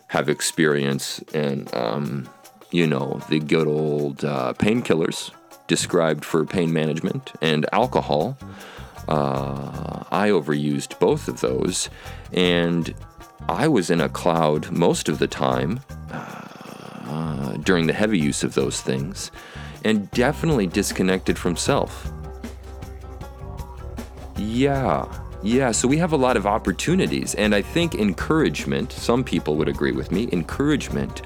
have 0.08 0.28
experience 0.28 1.18
in, 1.34 1.66
um, 1.72 2.28
you 2.70 2.86
know, 2.86 3.20
the 3.28 3.40
good 3.40 3.66
old 3.66 4.24
uh, 4.24 4.52
painkillers 4.58 5.32
described 5.66 6.24
for 6.24 6.44
pain 6.44 6.72
management 6.72 7.32
and 7.42 7.66
alcohol. 7.72 8.36
Uh, 9.08 10.04
I 10.10 10.28
overused 10.28 10.98
both 10.98 11.28
of 11.28 11.40
those, 11.40 11.88
and 12.32 12.94
I 13.48 13.68
was 13.68 13.90
in 13.90 14.00
a 14.00 14.08
cloud 14.08 14.70
most 14.70 15.08
of 15.08 15.18
the 15.18 15.26
time 15.26 15.80
uh, 16.10 17.56
during 17.58 17.86
the 17.86 17.92
heavy 17.92 18.18
use 18.18 18.42
of 18.44 18.54
those 18.54 18.80
things, 18.80 19.30
and 19.84 20.10
definitely 20.10 20.66
disconnected 20.66 21.38
from 21.38 21.56
self. 21.56 22.12
Yeah, 24.36 25.06
yeah, 25.46 25.70
so 25.70 25.86
we 25.86 25.96
have 25.98 26.12
a 26.12 26.16
lot 26.16 26.36
of 26.36 26.44
opportunities, 26.44 27.34
and 27.36 27.54
I 27.54 27.62
think 27.62 27.94
encouragement, 27.94 28.90
some 28.90 29.22
people 29.22 29.54
would 29.56 29.68
agree 29.68 29.92
with 29.92 30.10
me, 30.10 30.28
encouragement 30.32 31.22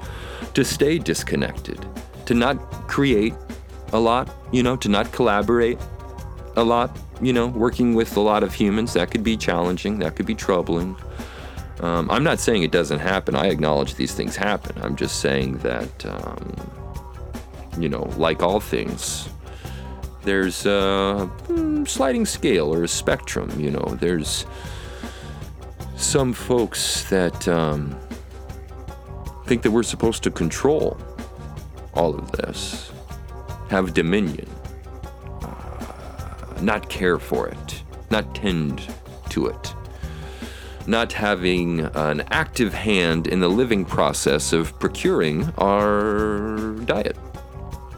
to 0.53 0.63
stay 0.63 0.99
disconnected, 0.99 1.83
to 2.27 2.35
not 2.35 2.55
create 2.87 3.33
a 3.93 3.99
lot, 3.99 4.29
you 4.51 4.61
know, 4.61 4.75
to 4.77 4.89
not 4.89 5.11
collaborate 5.11 5.79
a 6.55 6.63
lot, 6.63 6.95
you 7.19 7.33
know, 7.33 7.47
working 7.47 7.95
with 7.95 8.15
a 8.15 8.19
lot 8.19 8.43
of 8.43 8.53
humans, 8.53 8.93
that 8.93 9.09
could 9.09 9.23
be 9.23 9.35
challenging, 9.35 9.97
that 9.99 10.15
could 10.15 10.27
be 10.27 10.35
troubling. 10.35 10.95
Um, 11.79 12.11
I'm 12.11 12.23
not 12.23 12.39
saying 12.39 12.61
it 12.61 12.71
doesn't 12.71 12.99
happen. 12.99 13.35
I 13.35 13.47
acknowledge 13.47 13.95
these 13.95 14.13
things 14.13 14.35
happen. 14.35 14.79
I'm 14.83 14.95
just 14.95 15.19
saying 15.19 15.57
that, 15.59 16.05
um, 16.05 16.55
you 17.79 17.89
know, 17.89 18.03
like 18.17 18.43
all 18.43 18.59
things, 18.59 19.29
there's 20.23 20.65
a 20.65 21.25
hmm, 21.47 21.85
sliding 21.85 22.25
scale 22.25 22.73
or 22.73 22.83
a 22.83 22.87
spectrum. 22.87 23.51
You 23.59 23.71
know, 23.71 23.97
there's 23.99 24.45
some 25.95 26.33
folks 26.33 27.09
that 27.09 27.47
um, 27.47 27.95
think 29.45 29.61
that 29.63 29.71
we're 29.71 29.83
supposed 29.83 30.23
to 30.23 30.31
control 30.31 30.97
all 31.93 32.15
of 32.15 32.31
this, 32.33 32.91
have 33.69 33.93
dominion, 33.93 34.47
uh, 35.41 36.61
not 36.61 36.89
care 36.89 37.19
for 37.19 37.47
it, 37.47 37.83
not 38.09 38.33
tend 38.35 38.81
to 39.29 39.47
it, 39.47 39.75
not 40.87 41.11
having 41.13 41.81
an 41.81 42.21
active 42.31 42.73
hand 42.73 43.27
in 43.27 43.39
the 43.39 43.49
living 43.49 43.85
process 43.85 44.53
of 44.53 44.77
procuring 44.79 45.51
our 45.57 46.73
diet 46.85 47.17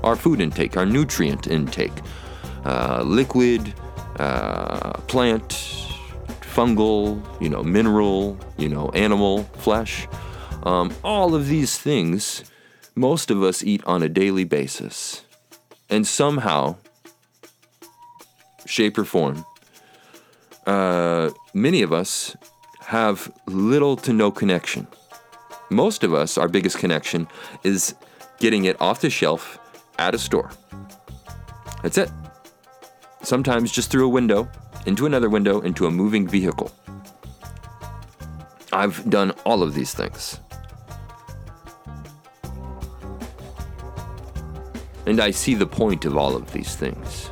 our 0.04 0.16
food 0.16 0.42
intake, 0.42 0.78
our 0.78 0.86
nutrient 0.86 1.48
intake, 1.48 1.94
uh, 2.66 3.04
liquid, 3.06 3.74
uh, 4.20 4.94
plant, 5.08 5.50
fungal, 6.42 7.22
you 7.42 7.50
know, 7.50 7.63
mineral, 7.63 8.38
you 8.58 8.70
know, 8.70 8.89
animal 8.89 9.44
flesh. 9.58 10.08
Um, 10.63 10.94
all 11.04 11.36
of 11.36 11.48
these 11.48 11.78
things, 11.78 12.44
most 12.96 13.32
of 13.32 13.42
us 13.42 13.63
eat 13.63 13.84
on 13.86 14.04
a 14.04 14.10
daily 14.10 14.44
basis. 14.44 15.26
And 15.89 16.08
somehow, 16.08 16.78
shape 18.66 18.98
or 18.98 19.04
form, 19.04 19.46
uh, 20.66 21.32
many 21.54 21.82
of 21.82 21.92
us 21.92 22.36
have 22.82 23.32
little 23.48 23.96
to 23.98 24.13
no 24.13 24.32
connection. 24.32 24.88
Most 25.70 26.04
of 26.04 26.13
us, 26.13 26.38
our 26.38 26.48
biggest 26.48 26.78
connection 26.78 27.28
is 27.63 27.96
getting 28.39 28.66
it 28.66 28.80
off 28.82 29.02
the 29.02 29.10
shelf 29.10 29.58
at 29.99 30.15
a 30.15 30.19
store. 30.19 30.51
That's 31.82 31.97
it. 31.97 32.12
Sometimes 33.21 33.71
just 33.71 33.91
through 33.91 34.06
a 34.06 34.10
window, 34.10 34.49
into 34.86 35.06
another 35.06 35.29
window, 35.29 35.62
into 35.62 35.86
a 35.86 35.91
moving 35.91 36.27
vehicle. 36.27 36.71
I've 38.71 39.10
done 39.10 39.32
all 39.45 39.63
of 39.63 39.73
these 39.73 39.93
things. 39.93 40.39
And 45.06 45.19
I 45.19 45.32
see 45.32 45.53
the 45.53 45.67
point 45.67 46.06
of 46.06 46.17
all 46.17 46.36
of 46.36 46.51
these 46.51 46.75
things. 46.75 47.29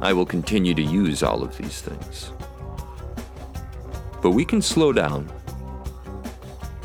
I 0.00 0.12
will 0.12 0.26
continue 0.26 0.74
to 0.74 0.82
use 0.82 1.22
all 1.22 1.42
of 1.42 1.56
these 1.56 1.80
things. 1.80 2.32
But 4.22 4.30
we 4.30 4.44
can 4.44 4.60
slow 4.60 4.92
down. 4.92 5.30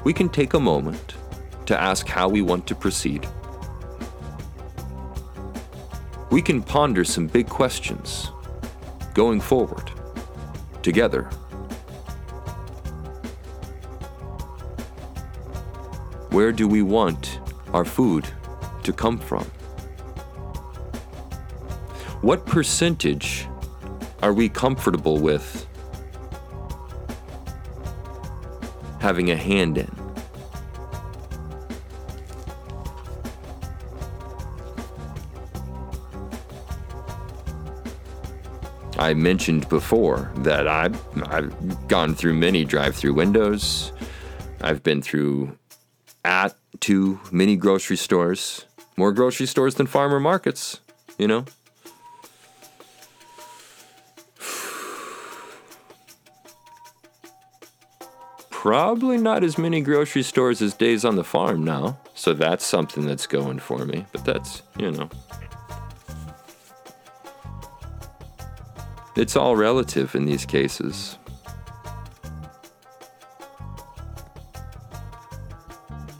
We 0.04 0.14
can 0.14 0.30
take 0.30 0.54
a 0.54 0.60
moment 0.60 1.16
to 1.66 1.80
ask 1.80 2.08
how 2.08 2.28
we 2.28 2.42
want 2.42 2.68
to 2.68 2.76
proceed 2.76 3.28
we 6.32 6.42
can 6.42 6.64
ponder 6.64 7.04
some 7.04 7.28
big 7.28 7.48
questions 7.50 8.32
going 9.14 9.42
forward 9.42 9.92
together. 10.82 11.24
Where 16.30 16.54
do 16.54 16.70
we 16.70 16.82
want 16.82 17.40
our 17.74 17.84
food 17.84 18.26
to 18.84 18.94
come 18.94 19.18
from? 19.20 19.44
What 22.22 22.46
percentage 22.46 23.48
are 24.24 24.32
we 24.32 24.48
comfortable 24.48 25.20
with 25.20 25.68
having 29.02 29.32
a 29.32 29.36
hand 29.36 29.78
in? 29.78 30.01
I 39.02 39.16
mentioned 39.16 39.68
before 39.68 40.32
that 40.38 40.68
I've, 40.68 40.96
I've 41.28 41.88
gone 41.88 42.14
through 42.14 42.36
many 42.36 42.64
drive 42.64 42.96
through 42.96 43.16
windows. 43.16 43.92
I've 44.62 44.84
been 44.84 45.02
through 45.02 45.58
at 46.24 46.56
two 46.82 47.20
mini 47.32 47.56
grocery 47.56 47.98
stores, 47.98 48.66
more 48.98 49.12
grocery 49.12 49.48
stores 49.48 49.74
than 49.74 49.88
farmer 49.88 50.20
markets, 50.20 50.82
you 51.18 51.28
know? 51.28 51.46
Probably 58.52 59.18
not 59.18 59.44
as 59.44 59.58
many 59.58 59.82
grocery 59.82 60.22
stores 60.22 60.62
as 60.62 60.76
days 60.76 61.04
on 61.04 61.16
the 61.16 61.24
farm 61.24 61.64
now. 61.64 61.98
So 62.14 62.36
that's 62.36 62.64
something 62.64 63.08
that's 63.08 63.26
going 63.26 63.58
for 63.58 63.84
me. 63.84 64.06
But 64.12 64.26
that's, 64.26 64.62
you 64.78 64.92
know. 64.92 65.10
It's 69.22 69.36
all 69.36 69.56
relative 69.56 70.16
in 70.16 70.26
these 70.26 70.48
cases. 70.48 71.20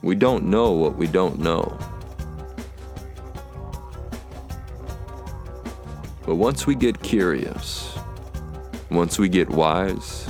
We 0.04 0.14
don't 0.14 0.44
know 0.44 0.74
what 0.74 0.98
we 0.98 1.08
don't 1.08 1.40
know. 1.40 1.80
But 6.28 6.36
once 6.36 6.68
we 6.68 6.76
get 6.76 7.02
curious, 7.02 7.98
once 8.92 9.18
we 9.18 9.30
get 9.30 9.50
wise, 9.50 10.30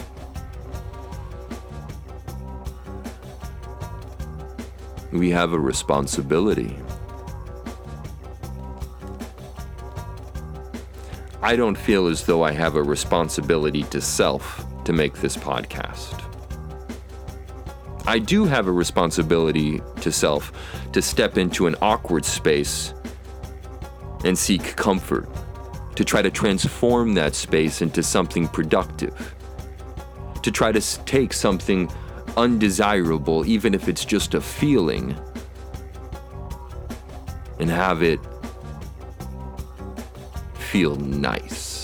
we 5.12 5.30
have 5.32 5.52
a 5.52 5.60
responsibility 5.60 6.78
I 11.52 11.58
don't 11.58 11.78
feel 11.78 12.08
as 12.08 12.26
though 12.26 12.44
I 12.44 12.54
have 12.54 12.76
a 12.76 12.82
responsibility 12.82 13.84
to 13.84 14.00
self 14.00 14.64
to 14.86 14.94
make 14.94 15.16
this 15.16 15.36
podcast. 15.36 16.24
I 18.08 18.20
do 18.20 18.46
have 18.46 18.68
a 18.68 18.72
responsibility 18.72 19.82
to 20.00 20.14
self 20.14 20.54
to 20.94 21.02
step 21.02 21.38
into 21.38 21.68
an 21.68 21.76
awkward 21.82 22.24
space 22.24 22.94
and 24.24 24.38
seek 24.38 24.78
comfort, 24.78 25.28
to 25.98 26.06
try 26.06 26.22
to 26.22 26.32
transform 26.32 27.16
that 27.16 27.36
space 27.36 27.82
into 27.82 28.02
something 28.02 28.48
productive, 28.48 29.36
to 30.44 30.52
try 30.52 30.72
to 30.72 30.80
take 31.04 31.34
something 31.34 31.92
undesirable, 32.38 33.46
even 33.46 33.74
if 33.74 33.90
it's 33.90 34.06
just 34.06 34.36
a 34.36 34.40
feeling, 34.40 35.20
and 37.60 37.70
have 37.70 38.02
it 38.02 38.22
feel 40.72 40.96
nice. 40.96 41.82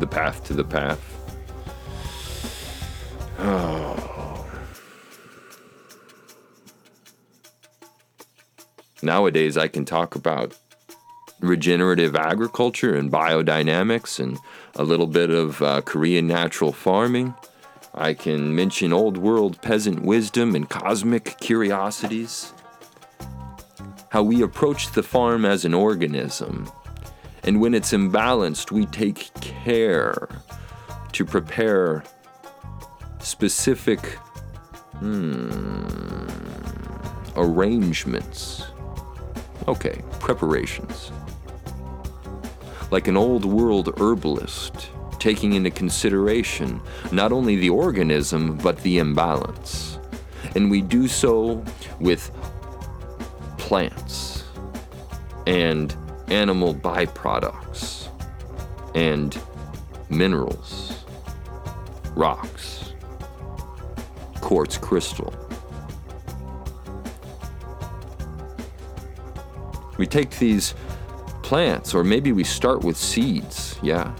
the 0.00 0.06
path 0.08 0.42
to 0.44 0.52
the 0.52 0.64
path. 0.64 1.00
Oh. 3.38 4.46
Nowadays, 9.02 9.56
I 9.56 9.68
can 9.68 9.84
talk 9.84 10.16
about 10.16 10.56
regenerative 11.40 12.16
agriculture 12.16 12.96
and 12.96 13.12
biodynamics 13.12 14.18
and 14.18 14.38
a 14.74 14.82
little 14.82 15.06
bit 15.06 15.30
of 15.30 15.62
uh, 15.62 15.82
Korean 15.82 16.26
natural 16.26 16.72
farming. 16.72 17.34
I 17.94 18.14
can 18.14 18.56
mention 18.56 18.92
old 18.92 19.18
world 19.18 19.62
peasant 19.62 20.02
wisdom 20.02 20.56
and 20.56 20.68
cosmic 20.68 21.38
curiosities 21.38 22.53
how 24.14 24.22
we 24.22 24.42
approach 24.42 24.92
the 24.92 25.02
farm 25.02 25.44
as 25.44 25.64
an 25.64 25.74
organism. 25.74 26.70
And 27.42 27.60
when 27.60 27.74
it's 27.74 27.90
imbalanced, 27.90 28.70
we 28.70 28.86
take 28.86 29.34
care 29.40 30.28
to 31.10 31.24
prepare 31.24 32.04
specific 33.18 33.98
hmm, 35.00 36.28
arrangements. 37.34 38.62
Okay, 39.66 40.00
preparations. 40.20 41.10
Like 42.92 43.08
an 43.08 43.16
old 43.16 43.44
world 43.44 43.98
herbalist, 43.98 44.90
taking 45.18 45.54
into 45.54 45.72
consideration 45.72 46.80
not 47.10 47.32
only 47.32 47.56
the 47.56 47.70
organism, 47.70 48.58
but 48.58 48.80
the 48.84 48.98
imbalance. 48.98 49.98
And 50.54 50.70
we 50.70 50.82
do 50.82 51.08
so 51.08 51.64
with 51.98 52.30
plants 53.64 54.44
and 55.46 55.96
animal 56.28 56.74
byproducts 56.74 58.08
and 58.94 59.40
minerals, 60.10 61.06
rocks, 62.14 62.92
quartz 64.42 64.76
crystal. 64.76 65.32
We 69.96 70.06
take 70.06 70.38
these 70.38 70.74
plants, 71.42 71.94
or 71.94 72.04
maybe 72.04 72.32
we 72.32 72.44
start 72.44 72.84
with 72.84 72.98
seeds, 72.98 73.78
yeah. 73.82 74.14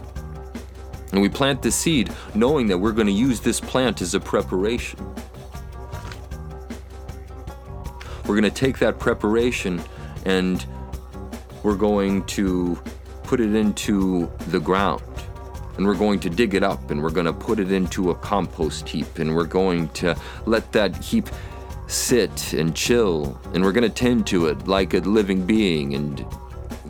And 1.11 1.21
we 1.21 1.29
plant 1.29 1.61
the 1.61 1.69
seed 1.69 2.11
knowing 2.33 2.65
that 2.69 2.79
we're 2.79 2.93
going 2.93 3.05
to 3.05 3.13
use 3.13 3.41
this 3.41 3.59
plant 3.59 4.01
as 4.01 4.15
a 4.15 4.19
preparation. 4.19 5.14
We're 8.27 8.39
going 8.39 8.43
to 8.43 8.49
take 8.49 8.79
that 8.79 8.99
preparation 8.99 9.81
and 10.25 10.65
we're 11.63 11.75
going 11.75 12.23
to 12.25 12.79
put 13.23 13.39
it 13.39 13.53
into 13.55 14.31
the 14.47 14.59
ground 14.59 15.03
and 15.77 15.85
we're 15.85 15.95
going 15.95 16.19
to 16.21 16.29
dig 16.29 16.53
it 16.53 16.63
up 16.63 16.89
and 16.89 17.03
we're 17.03 17.09
going 17.09 17.25
to 17.25 17.33
put 17.33 17.59
it 17.59 17.71
into 17.71 18.11
a 18.11 18.15
compost 18.15 18.87
heap 18.87 19.19
and 19.19 19.35
we're 19.35 19.45
going 19.45 19.89
to 19.89 20.15
let 20.45 20.71
that 20.71 20.95
heap 20.97 21.29
sit 21.87 22.53
and 22.53 22.75
chill 22.75 23.39
and 23.53 23.63
we're 23.63 23.71
going 23.71 23.87
to 23.87 23.95
tend 23.95 24.25
to 24.27 24.47
it 24.47 24.67
like 24.67 24.93
a 24.93 24.99
living 24.99 25.45
being 25.45 25.93
and 25.93 26.25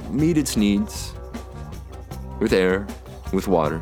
meet 0.10 0.38
its 0.38 0.56
needs 0.56 1.13
with 2.39 2.54
air, 2.54 2.88
with 3.34 3.48
water. 3.48 3.82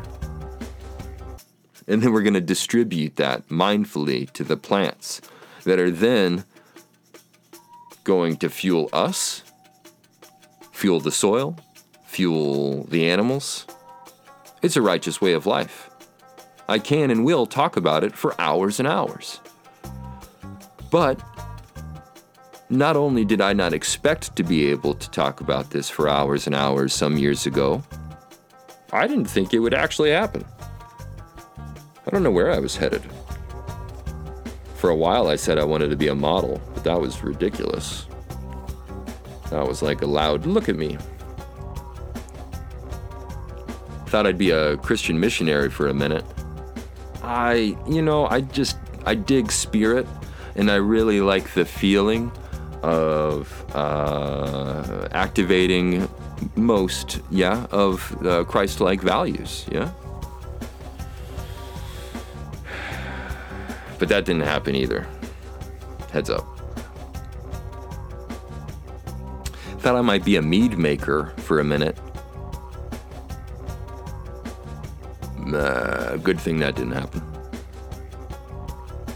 And 1.86 2.02
then 2.02 2.12
we're 2.12 2.22
going 2.22 2.34
to 2.34 2.40
distribute 2.40 3.16
that 3.16 3.48
mindfully 3.48 4.30
to 4.32 4.42
the 4.42 4.56
plants 4.56 5.20
that 5.64 5.78
are 5.78 5.90
then 5.90 6.44
going 8.04 8.36
to 8.36 8.50
fuel 8.50 8.88
us, 8.92 9.42
fuel 10.72 11.00
the 11.00 11.10
soil, 11.10 11.56
fuel 12.04 12.84
the 12.84 13.08
animals. 13.08 13.66
It's 14.62 14.76
a 14.76 14.82
righteous 14.82 15.20
way 15.20 15.32
of 15.32 15.46
life. 15.46 15.90
I 16.68 16.78
can 16.78 17.10
and 17.10 17.24
will 17.24 17.46
talk 17.46 17.76
about 17.76 18.04
it 18.04 18.14
for 18.14 18.38
hours 18.40 18.78
and 18.78 18.88
hours. 18.88 19.40
But 20.90 21.20
not 22.70 22.96
only 22.96 23.24
did 23.24 23.40
I 23.40 23.52
not 23.52 23.72
expect 23.72 24.36
to 24.36 24.42
be 24.42 24.66
able 24.66 24.94
to 24.94 25.10
talk 25.10 25.40
about 25.40 25.70
this 25.70 25.90
for 25.90 26.08
hours 26.08 26.46
and 26.46 26.54
hours 26.54 26.94
some 26.94 27.18
years 27.18 27.46
ago, 27.46 27.82
I 28.92 29.06
didn't 29.06 29.26
think 29.26 29.52
it 29.52 29.58
would 29.58 29.74
actually 29.74 30.10
happen. 30.10 30.44
I 32.06 32.10
don't 32.10 32.22
know 32.22 32.30
where 32.30 32.52
I 32.52 32.58
was 32.58 32.76
headed. 32.76 33.02
For 34.84 34.90
a 34.90 34.94
while, 34.94 35.28
I 35.28 35.36
said 35.36 35.58
I 35.58 35.64
wanted 35.64 35.88
to 35.88 35.96
be 35.96 36.08
a 36.08 36.14
model, 36.14 36.60
but 36.74 36.84
that 36.84 37.00
was 37.00 37.24
ridiculous. 37.24 38.04
That 39.48 39.66
was 39.66 39.80
like 39.80 40.02
a 40.02 40.06
loud 40.06 40.44
look 40.44 40.68
at 40.68 40.76
me. 40.76 40.98
Thought 44.08 44.26
I'd 44.26 44.36
be 44.36 44.50
a 44.50 44.76
Christian 44.76 45.18
missionary 45.18 45.70
for 45.70 45.88
a 45.88 45.94
minute. 45.94 46.22
I, 47.22 47.78
you 47.88 48.02
know, 48.02 48.26
I 48.26 48.42
just, 48.42 48.76
I 49.06 49.14
dig 49.14 49.50
spirit 49.50 50.06
and 50.54 50.70
I 50.70 50.74
really 50.74 51.22
like 51.22 51.54
the 51.54 51.64
feeling 51.64 52.30
of 52.82 53.64
uh, 53.74 55.08
activating 55.12 56.06
most, 56.56 57.22
yeah, 57.30 57.64
of 57.70 58.14
uh, 58.26 58.44
Christ 58.44 58.82
like 58.82 59.00
values, 59.00 59.64
yeah. 59.72 59.90
But 64.04 64.10
that 64.10 64.26
didn't 64.26 64.42
happen 64.42 64.74
either. 64.74 65.06
Heads 66.12 66.28
up. 66.28 66.44
Thought 69.78 69.96
I 69.96 70.02
might 70.02 70.26
be 70.26 70.36
a 70.36 70.42
mead 70.42 70.76
maker 70.76 71.32
for 71.38 71.58
a 71.58 71.64
minute. 71.64 71.96
Uh, 75.46 76.18
good 76.18 76.38
thing 76.38 76.58
that 76.58 76.76
didn't 76.76 76.92
happen. 76.92 77.22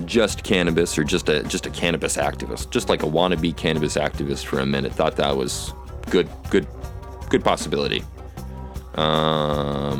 Just 0.07 0.42
cannabis, 0.42 0.96
or 0.96 1.05
just 1.05 1.29
a 1.29 1.42
just 1.42 1.66
a 1.66 1.70
cannabis 1.70 2.16
activist, 2.16 2.70
just 2.70 2.88
like 2.88 3.03
a 3.03 3.07
wannabe 3.07 3.55
cannabis 3.55 3.96
activist 3.96 4.46
for 4.46 4.59
a 4.61 4.64
minute. 4.64 4.94
Thought 4.94 5.16
that 5.16 5.37
was 5.37 5.74
good, 6.09 6.31
good, 6.48 6.66
good 7.29 7.44
possibility. 7.44 8.03
Um, 8.94 9.98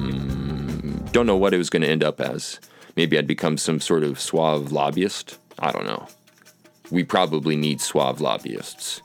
don't 1.13 1.27
know 1.27 1.37
what 1.37 1.53
it 1.53 1.59
was 1.59 1.69
going 1.69 1.83
to 1.83 1.89
end 1.89 2.03
up 2.03 2.23
as. 2.23 2.59
Maybe 2.99 3.17
I'd 3.17 3.29
become 3.29 3.59
some 3.59 3.79
sort 3.79 4.03
of 4.03 4.19
suave 4.19 4.73
lobbyist. 4.73 5.39
I 5.61 5.71
don't 5.71 5.87
know. 5.87 6.09
We 6.91 7.05
probably 7.05 7.55
need 7.55 7.81
suave 7.81 8.21
lobbyists. 8.21 9.03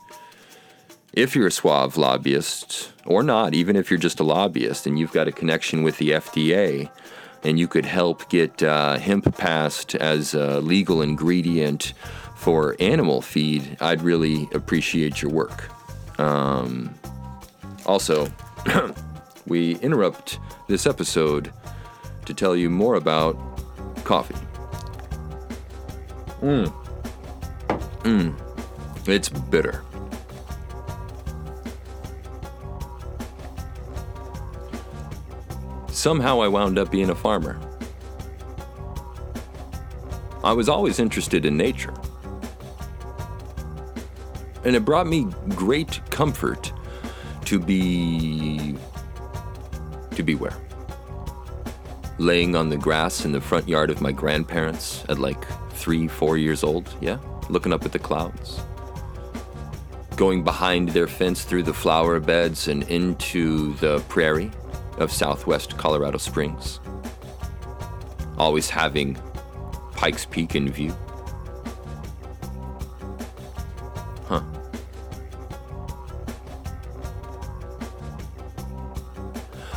If 1.12 1.36
you're 1.36 1.46
a 1.46 1.52
suave 1.52 1.96
lobbyist, 1.96 2.90
or 3.06 3.22
not, 3.22 3.54
even 3.54 3.76
if 3.76 3.92
you're 3.92 4.00
just 4.00 4.18
a 4.18 4.24
lobbyist 4.24 4.88
and 4.88 4.98
you've 4.98 5.12
got 5.12 5.28
a 5.28 5.32
connection 5.32 5.84
with 5.84 5.98
the 5.98 6.10
FDA, 6.10 6.90
and 7.44 7.56
you 7.56 7.68
could 7.68 7.84
help 7.84 8.28
get 8.28 8.64
uh, 8.64 8.98
hemp 8.98 9.32
passed 9.38 9.94
as 9.94 10.34
a 10.34 10.58
legal 10.58 11.00
ingredient 11.00 11.92
for 12.34 12.74
animal 12.80 13.22
feed, 13.22 13.76
I'd 13.80 14.02
really 14.02 14.48
appreciate 14.52 15.22
your 15.22 15.30
work. 15.30 15.70
Um, 16.18 16.92
also, 17.86 18.26
we 19.46 19.76
interrupt 19.76 20.40
this 20.66 20.84
episode 20.84 21.52
to 22.26 22.34
tell 22.34 22.56
you 22.56 22.68
more 22.70 22.96
about 22.96 23.53
coffee. 24.04 24.36
Mmm. 26.40 26.72
Mmm. 28.02 29.08
It's 29.08 29.28
bitter. 29.28 29.82
Somehow 35.88 36.40
I 36.42 36.48
wound 36.48 36.78
up 36.78 36.90
being 36.90 37.10
a 37.10 37.14
farmer. 37.14 37.58
I 40.42 40.52
was 40.52 40.68
always 40.68 40.98
interested 40.98 41.46
in 41.46 41.56
nature. 41.56 41.94
And 44.64 44.76
it 44.76 44.84
brought 44.84 45.06
me 45.06 45.26
great 45.50 46.00
comfort 46.10 46.72
to 47.46 47.58
be. 47.58 48.76
to 50.12 50.22
be 50.22 50.34
where? 50.34 50.56
Laying 52.18 52.54
on 52.54 52.68
the 52.68 52.76
grass 52.76 53.24
in 53.24 53.32
the 53.32 53.40
front 53.40 53.68
yard 53.68 53.90
of 53.90 54.00
my 54.00 54.12
grandparents 54.12 55.04
at 55.08 55.18
like 55.18 55.44
three, 55.72 56.08
four 56.08 56.36
years 56.36 56.62
old, 56.62 56.94
yeah, 57.00 57.18
looking 57.48 57.72
up 57.72 57.84
at 57.84 57.92
the 57.92 57.98
clouds. 57.98 58.60
Going 60.16 60.44
behind 60.44 60.90
their 60.90 61.08
fence 61.08 61.42
through 61.44 61.64
the 61.64 61.74
flower 61.74 62.20
beds 62.20 62.68
and 62.68 62.84
into 62.84 63.74
the 63.74 63.98
prairie, 64.08 64.50
of 64.98 65.12
southwest 65.12 65.76
Colorado 65.76 66.18
Springs. 66.18 66.80
Always 68.36 68.70
having 68.70 69.16
Pikes 69.92 70.26
Peak 70.26 70.54
in 70.54 70.70
view. 70.70 70.94
Huh. 74.26 74.42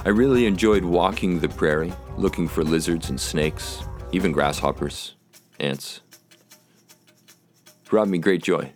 I 0.05 0.09
really 0.09 0.45
enjoyed 0.45 0.85
walking 0.85 1.39
the 1.39 1.49
prairie, 1.49 1.93
looking 2.17 2.47
for 2.47 2.63
lizards 2.63 3.09
and 3.09 3.19
snakes, 3.19 3.83
even 4.11 4.31
grasshoppers, 4.31 5.15
ants. 5.59 6.01
Brought 7.85 8.09
me 8.09 8.17
great 8.17 8.43
joy. 8.43 8.73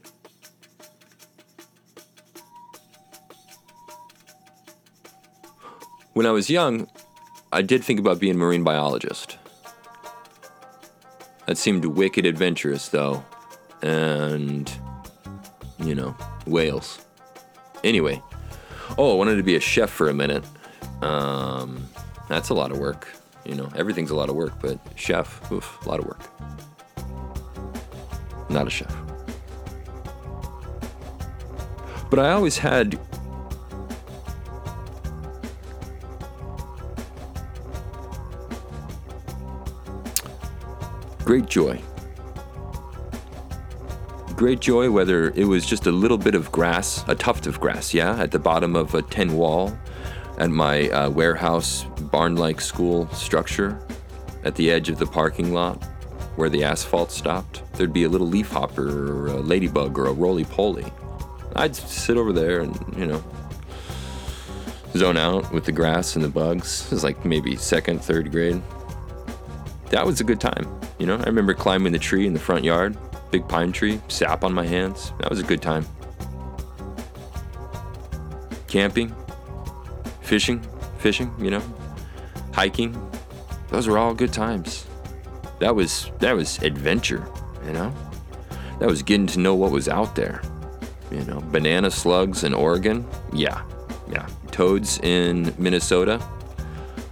When 6.13 6.25
I 6.25 6.31
was 6.31 6.49
young, 6.49 6.87
I 7.51 7.61
did 7.61 7.83
think 7.83 7.99
about 7.99 8.19
being 8.19 8.35
a 8.35 8.37
marine 8.37 8.63
biologist. 8.63 9.37
That 11.47 11.57
seemed 11.57 11.83
wicked 11.85 12.25
adventurous, 12.25 12.89
though. 12.89 13.25
And, 13.81 14.71
you 15.79 15.95
know, 15.95 16.15
whales. 16.45 17.05
Anyway, 17.83 18.21
oh, 18.97 19.13
I 19.13 19.15
wanted 19.15 19.37
to 19.37 19.43
be 19.43 19.55
a 19.55 19.59
chef 19.59 19.89
for 19.89 20.09
a 20.09 20.13
minute. 20.13 20.45
Um, 21.01 21.89
that's 22.29 22.49
a 22.49 22.53
lot 22.53 22.71
of 22.71 22.77
work. 22.77 23.07
You 23.45 23.55
know, 23.55 23.69
everything's 23.75 24.11
a 24.11 24.15
lot 24.15 24.29
of 24.29 24.35
work, 24.35 24.53
but 24.61 24.79
chef, 24.95 25.51
oof, 25.51 25.83
a 25.85 25.89
lot 25.89 25.99
of 25.99 26.05
work. 26.05 26.21
Not 28.49 28.67
a 28.67 28.69
chef. 28.69 28.95
But 32.09 32.19
I 32.19 32.31
always 32.31 32.57
had 32.57 32.99
great 41.23 41.45
joy. 41.45 41.81
Great 44.35 44.59
joy, 44.59 44.91
whether 44.91 45.29
it 45.29 45.45
was 45.45 45.65
just 45.65 45.87
a 45.87 45.91
little 45.91 46.17
bit 46.17 46.35
of 46.35 46.51
grass, 46.51 47.05
a 47.07 47.15
tuft 47.15 47.47
of 47.47 47.59
grass, 47.59 47.93
yeah, 47.93 48.19
at 48.21 48.31
the 48.31 48.39
bottom 48.39 48.75
of 48.75 48.93
a 48.93 49.01
tin 49.01 49.37
wall 49.37 49.71
at 50.37 50.49
my 50.49 50.89
uh, 50.89 51.09
warehouse 51.09 51.85
barn 52.11 52.35
like 52.35 52.61
school 52.61 53.07
structure 53.09 53.79
at 54.43 54.55
the 54.55 54.71
edge 54.71 54.89
of 54.89 54.97
the 54.97 55.05
parking 55.05 55.53
lot 55.53 55.83
where 56.35 56.49
the 56.49 56.63
asphalt 56.63 57.11
stopped. 57.11 57.61
There'd 57.73 57.93
be 57.93 58.03
a 58.03 58.09
little 58.09 58.27
leafhopper 58.27 58.87
or 58.87 59.27
a 59.27 59.39
ladybug 59.39 59.97
or 59.97 60.07
a 60.07 60.13
roly 60.13 60.45
poly. 60.45 60.85
I'd 61.55 61.75
sit 61.75 62.17
over 62.17 62.31
there 62.31 62.61
and, 62.61 62.77
you 62.97 63.05
know, 63.05 63.23
zone 64.93 65.17
out 65.17 65.51
with 65.51 65.65
the 65.65 65.71
grass 65.71 66.15
and 66.15 66.23
the 66.23 66.29
bugs. 66.29 66.85
It 66.85 66.91
was 66.91 67.03
like 67.03 67.25
maybe 67.25 67.55
second, 67.55 68.01
third 68.01 68.31
grade. 68.31 68.61
That 69.89 70.05
was 70.05 70.21
a 70.21 70.23
good 70.23 70.39
time. 70.39 70.79
You 70.99 71.05
know, 71.05 71.17
I 71.17 71.23
remember 71.23 71.53
climbing 71.53 71.91
the 71.91 71.99
tree 71.99 72.27
in 72.27 72.33
the 72.33 72.39
front 72.39 72.63
yard, 72.63 72.97
big 73.31 73.47
pine 73.47 73.71
tree, 73.71 73.99
sap 74.07 74.43
on 74.43 74.53
my 74.53 74.65
hands. 74.65 75.11
That 75.19 75.29
was 75.29 75.39
a 75.39 75.43
good 75.43 75.61
time. 75.61 75.85
Camping, 78.67 79.13
fishing, 80.21 80.65
fishing, 80.99 81.33
you 81.39 81.51
know, 81.51 81.61
hiking. 82.53 82.95
Those 83.69 83.87
were 83.87 83.97
all 83.97 84.13
good 84.13 84.33
times. 84.33 84.85
That 85.59 85.75
was 85.75 86.11
that 86.19 86.35
was 86.35 86.57
adventure, 86.59 87.27
you 87.65 87.73
know. 87.73 87.93
That 88.79 88.89
was 88.89 89.03
getting 89.03 89.27
to 89.27 89.39
know 89.39 89.53
what 89.53 89.71
was 89.71 89.87
out 89.87 90.15
there. 90.15 90.41
You 91.11 91.23
know, 91.25 91.41
banana 91.51 91.91
slugs 91.91 92.43
in 92.43 92.53
Oregon. 92.53 93.05
Yeah, 93.33 93.61
yeah. 94.09 94.27
Toads 94.51 94.99
in 94.99 95.53
Minnesota. 95.57 96.21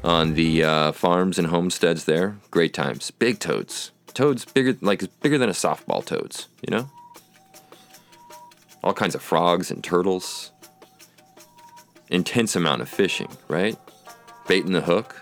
On 0.04 0.34
the 0.34 0.64
uh, 0.64 0.92
farms 0.94 1.38
and 1.38 1.48
homesteads 1.48 2.06
there, 2.06 2.38
great 2.52 2.74
times. 2.74 3.12
Big 3.12 3.40
toads. 3.40 3.92
Toads 4.14 4.46
bigger, 4.46 4.78
like 4.82 5.04
bigger 5.22 5.38
than 5.38 5.50
a 5.50 5.54
softball. 5.54 6.04
Toads, 6.04 6.48
you 6.68 6.76
know. 6.76 6.90
All 8.82 8.94
kinds 8.94 9.14
of 9.14 9.22
frogs 9.22 9.70
and 9.70 9.84
turtles 9.84 10.52
intense 12.10 12.56
amount 12.56 12.82
of 12.82 12.90
fishing, 12.90 13.30
right? 13.48 13.78
Baiting 14.48 14.74
the 14.74 14.82
hook, 14.82 15.22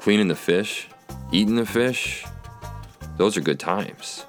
cleaning 0.00 0.28
the 0.28 0.34
fish, 0.34 0.88
eating 1.30 1.56
the 1.56 1.66
fish. 1.66 2.24
Those 3.18 3.36
are 3.36 3.40
good 3.40 3.60
times. 3.60 4.24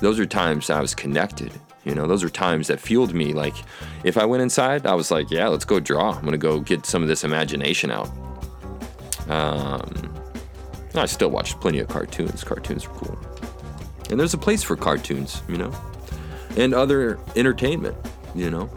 Those 0.00 0.18
are 0.18 0.26
times 0.26 0.70
I 0.70 0.80
was 0.80 0.94
connected. 0.94 1.52
You 1.84 1.94
know, 1.94 2.06
those 2.06 2.24
are 2.24 2.30
times 2.30 2.68
that 2.68 2.80
fueled 2.80 3.12
me. 3.12 3.34
Like, 3.34 3.54
if 4.02 4.16
I 4.16 4.24
went 4.24 4.42
inside, 4.42 4.86
I 4.86 4.94
was 4.94 5.10
like, 5.10 5.30
yeah, 5.30 5.48
let's 5.48 5.66
go 5.66 5.78
draw. 5.78 6.14
I'm 6.14 6.22
going 6.22 6.32
to 6.32 6.38
go 6.38 6.60
get 6.60 6.86
some 6.86 7.02
of 7.02 7.08
this 7.08 7.24
imagination 7.24 7.90
out. 7.90 8.08
Um, 9.28 10.14
I 10.94 11.06
still 11.06 11.30
watch 11.30 11.60
plenty 11.60 11.80
of 11.80 11.88
cartoons. 11.88 12.42
Cartoons 12.42 12.86
are 12.86 12.90
cool. 12.90 13.18
And 14.10 14.18
there's 14.18 14.34
a 14.34 14.38
place 14.38 14.62
for 14.62 14.76
cartoons, 14.76 15.42
you 15.48 15.58
know, 15.58 15.72
and 16.56 16.72
other 16.72 17.18
entertainment 17.36 17.96
you 18.34 18.50
know? 18.50 18.68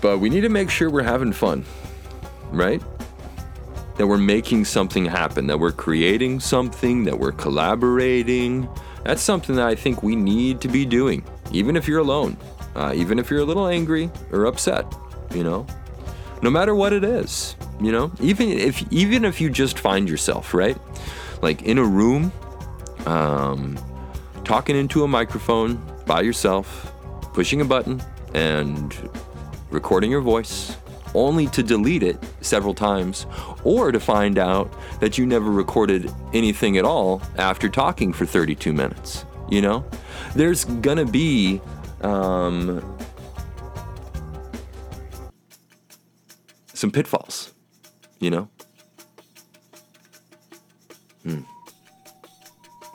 But 0.00 0.18
we 0.18 0.28
need 0.28 0.42
to 0.42 0.48
make 0.48 0.68
sure 0.68 0.90
we're 0.90 1.02
having 1.02 1.32
fun, 1.32 1.64
right? 2.50 2.82
That 3.96 4.06
we're 4.06 4.18
making 4.18 4.64
something 4.64 5.04
happen, 5.04 5.46
that 5.46 5.58
we're 5.58 5.72
creating 5.72 6.40
something, 6.40 7.04
that 7.04 7.18
we're 7.18 7.32
collaborating. 7.32 8.68
That's 9.04 9.22
something 9.22 9.54
that 9.56 9.66
I 9.66 9.74
think 9.74 10.02
we 10.02 10.16
need 10.16 10.60
to 10.62 10.68
be 10.68 10.84
doing, 10.84 11.24
even 11.52 11.76
if 11.76 11.86
you're 11.86 12.00
alone, 12.00 12.36
uh, 12.74 12.92
even 12.96 13.18
if 13.18 13.30
you're 13.30 13.40
a 13.40 13.44
little 13.44 13.68
angry 13.68 14.10
or 14.32 14.46
upset, 14.46 14.84
you 15.32 15.44
know? 15.44 15.66
No 16.42 16.50
matter 16.50 16.74
what 16.74 16.92
it 16.92 17.04
is, 17.04 17.54
you 17.80 17.92
know? 17.92 18.10
Even 18.20 18.48
if 18.48 18.82
even 18.92 19.24
if 19.24 19.40
you 19.40 19.48
just 19.48 19.78
find 19.78 20.08
yourself, 20.08 20.54
right? 20.54 20.76
Like 21.40 21.62
in 21.62 21.78
a 21.78 21.84
room, 21.84 22.32
um, 23.06 23.78
talking 24.44 24.76
into 24.76 25.04
a 25.04 25.08
microphone 25.08 25.80
by 26.06 26.20
yourself, 26.22 26.92
pushing 27.32 27.60
a 27.60 27.64
button 27.64 28.02
and 28.34 29.10
recording 29.70 30.10
your 30.10 30.20
voice 30.20 30.76
only 31.14 31.46
to 31.48 31.62
delete 31.62 32.02
it 32.02 32.18
several 32.40 32.74
times 32.74 33.26
or 33.62 33.92
to 33.92 34.00
find 34.00 34.38
out 34.38 34.72
that 35.00 35.16
you 35.16 35.26
never 35.26 35.50
recorded 35.50 36.12
anything 36.32 36.76
at 36.76 36.84
all 36.84 37.22
after 37.36 37.68
talking 37.68 38.12
for 38.12 38.26
32 38.26 38.72
minutes. 38.72 39.24
You 39.48 39.62
know, 39.62 39.84
there's 40.34 40.64
gonna 40.64 41.04
be 41.04 41.60
um, 42.00 42.96
some 46.72 46.90
pitfalls, 46.90 47.52
you 48.20 48.30
know, 48.30 48.48
hmm. 51.22 51.40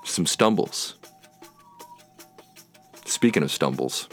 some 0.03 0.25
stumbles. 0.25 0.95
Speaking 3.05 3.43
of 3.43 3.51
stumbles, 3.51 4.07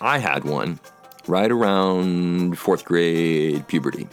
I 0.00 0.18
had 0.18 0.44
one 0.44 0.80
right 1.26 1.50
around 1.50 2.58
fourth 2.58 2.84
grade 2.84 3.66
puberty. 3.68 4.08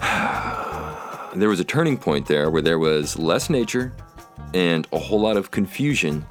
there 1.34 1.48
was 1.48 1.60
a 1.60 1.64
turning 1.64 1.96
point 1.96 2.26
there 2.26 2.50
where 2.50 2.62
there 2.62 2.78
was 2.78 3.18
less 3.18 3.50
nature 3.50 3.92
and 4.52 4.86
a 4.92 4.98
whole 4.98 5.20
lot 5.20 5.36
of 5.36 5.50
confusion 5.50 6.24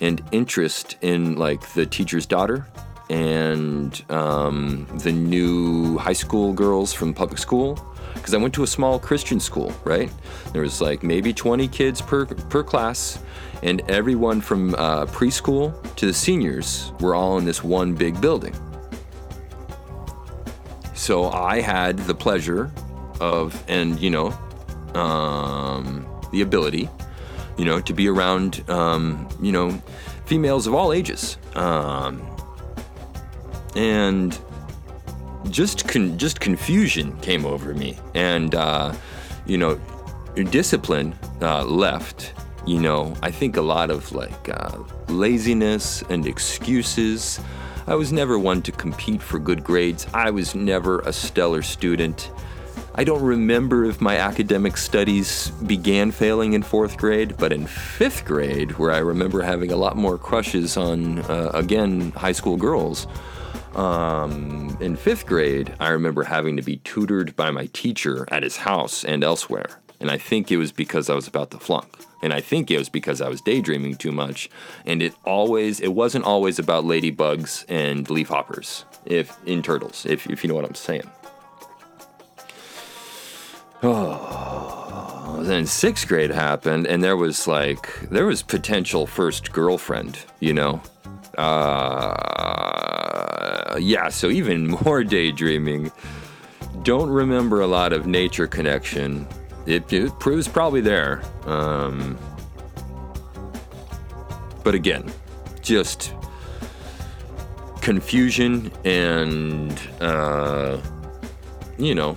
and 0.00 0.22
interest 0.32 0.96
in 1.02 1.36
like 1.36 1.72
the 1.74 1.86
teacher's 1.86 2.26
daughter 2.26 2.66
and 3.10 4.04
um, 4.10 4.86
the 5.02 5.12
new 5.12 5.98
high 5.98 6.12
school 6.12 6.52
girls 6.52 6.92
from 6.92 7.12
public 7.12 7.38
school 7.38 7.78
because 8.14 8.34
I 8.34 8.38
went 8.38 8.54
to 8.54 8.62
a 8.62 8.66
small 8.66 8.98
Christian 8.98 9.38
school, 9.40 9.74
right? 9.84 10.10
There 10.52 10.62
was 10.62 10.80
like 10.80 11.02
maybe 11.02 11.32
20 11.32 11.68
kids 11.68 12.00
per 12.00 12.26
per 12.26 12.62
class, 12.62 13.22
and 13.62 13.82
everyone 13.90 14.40
from 14.40 14.74
uh, 14.74 15.06
preschool 15.06 15.74
to 15.96 16.06
the 16.06 16.14
seniors 16.14 16.92
were 17.00 17.14
all 17.14 17.38
in 17.38 17.44
this 17.44 17.62
one 17.62 17.94
big 17.94 18.20
building. 18.20 18.54
So 20.94 21.30
I 21.30 21.60
had 21.60 21.98
the 21.98 22.14
pleasure 22.14 22.72
of, 23.20 23.62
and 23.68 24.00
you 24.00 24.10
know, 24.10 24.30
um, 24.94 26.06
the 26.32 26.40
ability, 26.40 26.88
you 27.58 27.64
know, 27.64 27.80
to 27.80 27.92
be 27.92 28.08
around, 28.08 28.68
um, 28.70 29.28
you 29.40 29.52
know, 29.52 29.70
females 30.24 30.66
of 30.66 30.74
all 30.74 30.92
ages, 30.92 31.36
um, 31.54 32.22
and 33.76 34.38
just 35.50 35.86
con- 35.88 36.18
just 36.18 36.40
confusion 36.40 37.18
came 37.20 37.44
over 37.46 37.74
me, 37.74 37.98
and 38.14 38.54
uh, 38.54 38.94
you 39.46 39.58
know, 39.58 39.80
discipline 40.50 41.14
uh, 41.40 41.64
left 41.64 42.34
you 42.66 42.80
know, 42.80 43.14
I 43.22 43.30
think 43.30 43.56
a 43.56 43.62
lot 43.62 43.90
of 43.90 44.12
like 44.12 44.48
uh, 44.48 44.78
laziness 45.08 46.02
and 46.08 46.26
excuses. 46.26 47.40
I 47.86 47.94
was 47.94 48.12
never 48.12 48.38
one 48.38 48.62
to 48.62 48.72
compete 48.72 49.20
for 49.20 49.38
good 49.38 49.62
grades. 49.62 50.06
I 50.14 50.30
was 50.30 50.54
never 50.54 51.00
a 51.00 51.12
stellar 51.12 51.60
student. 51.62 52.30
I 52.94 53.04
don't 53.04 53.22
remember 53.22 53.84
if 53.84 54.00
my 54.00 54.16
academic 54.16 54.76
studies 54.76 55.50
began 55.66 56.10
failing 56.10 56.54
in 56.54 56.62
fourth 56.62 56.96
grade, 56.96 57.36
but 57.36 57.52
in 57.52 57.66
fifth 57.66 58.24
grade, 58.24 58.78
where 58.78 58.92
I 58.92 58.98
remember 58.98 59.42
having 59.42 59.72
a 59.72 59.76
lot 59.76 59.96
more 59.96 60.16
crushes 60.16 60.76
on, 60.76 61.18
uh, 61.18 61.50
again, 61.52 62.12
high 62.12 62.32
school 62.32 62.56
girls, 62.56 63.06
um, 63.76 64.76
in 64.80 64.96
fifth 64.96 65.26
grade, 65.26 65.74
I 65.80 65.88
remember 65.88 66.24
having 66.24 66.56
to 66.56 66.62
be 66.62 66.76
tutored 66.78 67.34
by 67.36 67.50
my 67.50 67.66
teacher 67.72 68.26
at 68.30 68.42
his 68.42 68.58
house 68.58 69.04
and 69.04 69.24
elsewhere. 69.24 69.80
And 70.00 70.10
I 70.10 70.18
think 70.18 70.50
it 70.52 70.56
was 70.58 70.72
because 70.72 71.08
I 71.08 71.14
was 71.14 71.26
about 71.26 71.50
to 71.52 71.58
flunk. 71.58 71.96
And 72.22 72.32
I 72.32 72.40
think 72.40 72.70
it 72.70 72.78
was 72.78 72.88
because 72.88 73.20
I 73.20 73.28
was 73.28 73.40
daydreaming 73.40 73.96
too 73.96 74.12
much. 74.12 74.50
And 74.86 75.02
it 75.02 75.14
always, 75.24 75.80
it 75.80 75.92
wasn't 75.92 76.24
always 76.24 76.58
about 76.58 76.84
ladybugs 76.84 77.64
and 77.68 78.06
leafhoppers, 78.06 78.84
if 79.04 79.36
in 79.46 79.62
turtles, 79.62 80.06
if, 80.06 80.26
if 80.28 80.42
you 80.42 80.48
know 80.48 80.54
what 80.54 80.64
I'm 80.64 80.74
saying. 80.74 81.10
Oh, 83.82 85.40
then 85.42 85.66
sixth 85.66 86.08
grade 86.08 86.30
happened, 86.30 86.86
and 86.86 87.04
there 87.04 87.16
was 87.16 87.46
like, 87.46 88.08
there 88.08 88.26
was 88.26 88.42
potential 88.42 89.06
first 89.06 89.52
girlfriend, 89.52 90.18
you 90.40 90.54
know? 90.54 90.80
Uh, 91.36 93.03
yeah, 93.78 94.08
so 94.08 94.28
even 94.28 94.68
more 94.84 95.04
daydreaming. 95.04 95.92
Don't 96.82 97.08
remember 97.08 97.60
a 97.60 97.66
lot 97.66 97.92
of 97.92 98.06
nature 98.06 98.46
connection. 98.46 99.26
It, 99.66 99.90
it 99.92 100.18
proves 100.18 100.48
probably 100.48 100.80
there. 100.80 101.22
Um, 101.46 102.18
but 104.62 104.74
again, 104.74 105.12
just 105.62 106.14
confusion 107.80 108.72
and, 108.84 109.78
uh, 110.00 110.80
you 111.78 111.94
know, 111.94 112.14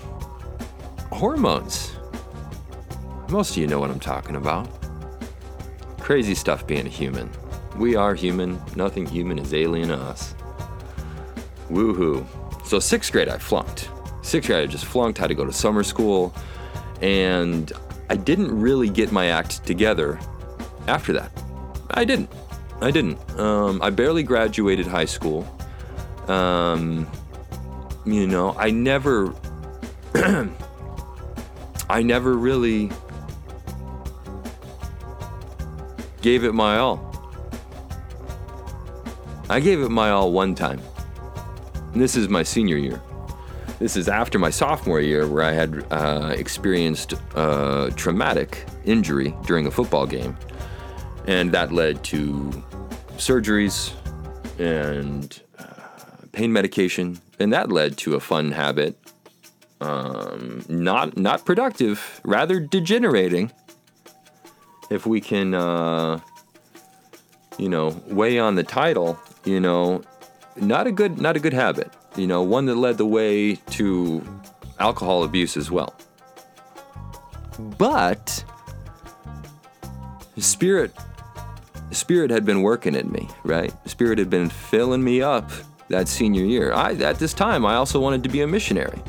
hormones. 1.12 1.94
Most 3.30 3.52
of 3.52 3.58
you 3.58 3.68
know 3.68 3.80
what 3.80 3.90
I'm 3.90 4.00
talking 4.00 4.36
about. 4.36 4.70
Crazy 6.00 6.36
stuff 6.36 6.66
being 6.66 6.86
a 6.86 6.90
human. 6.90 7.30
We 7.76 7.96
are 7.96 8.16
human. 8.16 8.62
Nothing 8.76 9.06
human 9.06 9.38
is 9.38 9.54
alien 9.54 9.90
to 9.90 9.96
us. 9.96 10.34
Woohoo. 11.70 12.26
So, 12.66 12.80
sixth 12.80 13.12
grade, 13.12 13.30
I 13.30 13.38
flunked. 13.38 13.90
Sixth 14.22 14.48
grade, 14.48 14.64
I 14.64 14.68
just 14.68 14.86
flunked, 14.86 15.18
had 15.18 15.28
to 15.28 15.36
go 15.36 15.46
to 15.46 15.54
summer 15.54 15.84
school, 15.84 16.34
and 17.02 17.72
I 18.10 18.16
didn't 18.16 18.58
really 18.58 18.90
get 18.90 19.12
my 19.12 19.28
act 19.28 19.66
together 19.66 20.20
after 20.88 21.14
that. 21.14 21.32
I 21.92 22.06
didn't. 22.06 22.30
I 22.82 22.92
didn't. 22.92 23.18
Um, 23.40 23.82
I 23.82 23.90
barely 23.90 24.24
graduated 24.24 24.86
high 24.86 25.06
school. 25.06 25.48
Um, 26.28 27.08
you 28.06 28.28
know, 28.28 28.56
I 28.58 28.72
never. 28.72 29.34
I 31.90 32.04
never 32.04 32.34
really 32.34 32.92
gave 36.22 36.44
it 36.44 36.54
my 36.54 36.78
all. 36.78 37.04
I 39.50 39.60
gave 39.62 39.82
it 39.82 39.90
my 39.90 40.10
all 40.10 40.32
one 40.34 40.56
time. 40.56 40.82
And 41.98 42.04
this 42.04 42.16
is 42.16 42.30
my 42.30 42.44
senior 42.44 42.78
year. 42.78 43.02
This 43.80 43.98
is 43.98 44.08
after 44.08 44.38
my 44.38 44.52
sophomore 44.52 45.02
year, 45.02 45.28
where 45.28 45.42
I 45.42 45.52
had 45.52 45.84
uh, 45.90 46.32
experienced 46.38 47.16
a 47.34 47.92
traumatic 47.96 48.68
injury 48.86 49.34
during 49.48 49.66
a 49.66 49.72
football 49.72 50.06
game. 50.06 50.38
And 51.26 51.52
that 51.54 51.72
led 51.72 52.04
to 52.04 52.64
surgeries 53.18 53.94
and 54.60 55.42
uh, 55.58 55.64
pain 56.34 56.54
medication. 56.54 57.20
And 57.40 57.52
that 57.52 57.72
led 57.72 57.98
to 57.98 58.14
a 58.14 58.20
fun 58.20 58.52
habit 58.52 58.96
um, 59.82 60.64
not 60.70 61.18
not 61.18 61.46
productive, 61.46 62.22
rather 62.24 62.60
degenerating. 62.60 63.52
If 64.92 65.08
we 65.08 65.20
can, 65.20 65.56
uh, 65.56 66.20
you 67.58 67.70
know, 67.70 68.00
weigh 68.06 68.38
on 68.38 68.54
the 68.54 68.64
title, 68.64 69.18
you 69.46 69.60
know, 69.60 70.04
not 70.62 70.88
a 70.88 70.92
good 70.92 71.20
not 71.20 71.36
a 71.36 71.40
good 71.40 71.54
habit. 71.54 71.92
You 72.16 72.28
know, 72.28 72.42
one 72.42 72.66
that 72.66 72.76
led 72.76 72.98
the 72.98 73.06
way 73.06 73.56
to 73.56 74.24
alcohol 74.80 75.24
abuse 75.24 75.58
as 75.58 75.72
well. 75.72 75.96
But 77.60 78.44
spirit 80.38 80.92
spirit 81.92 82.30
had 82.30 82.46
been 82.46 82.62
working 82.62 82.96
in 82.96 83.12
me, 83.12 83.28
right? 83.44 83.74
Spirit 83.88 84.20
had 84.20 84.30
been 84.30 84.50
filling 84.50 85.04
me 85.04 85.22
up 85.22 85.50
that 85.90 86.08
senior 86.08 86.44
year. 86.44 86.74
I 86.74 86.94
at 86.94 87.20
this 87.20 87.34
time 87.34 87.66
I 87.66 87.76
also 87.76 88.00
wanted 88.00 88.24
to 88.24 88.30
be 88.30 88.42
a 88.42 88.48
missionary 88.48 89.02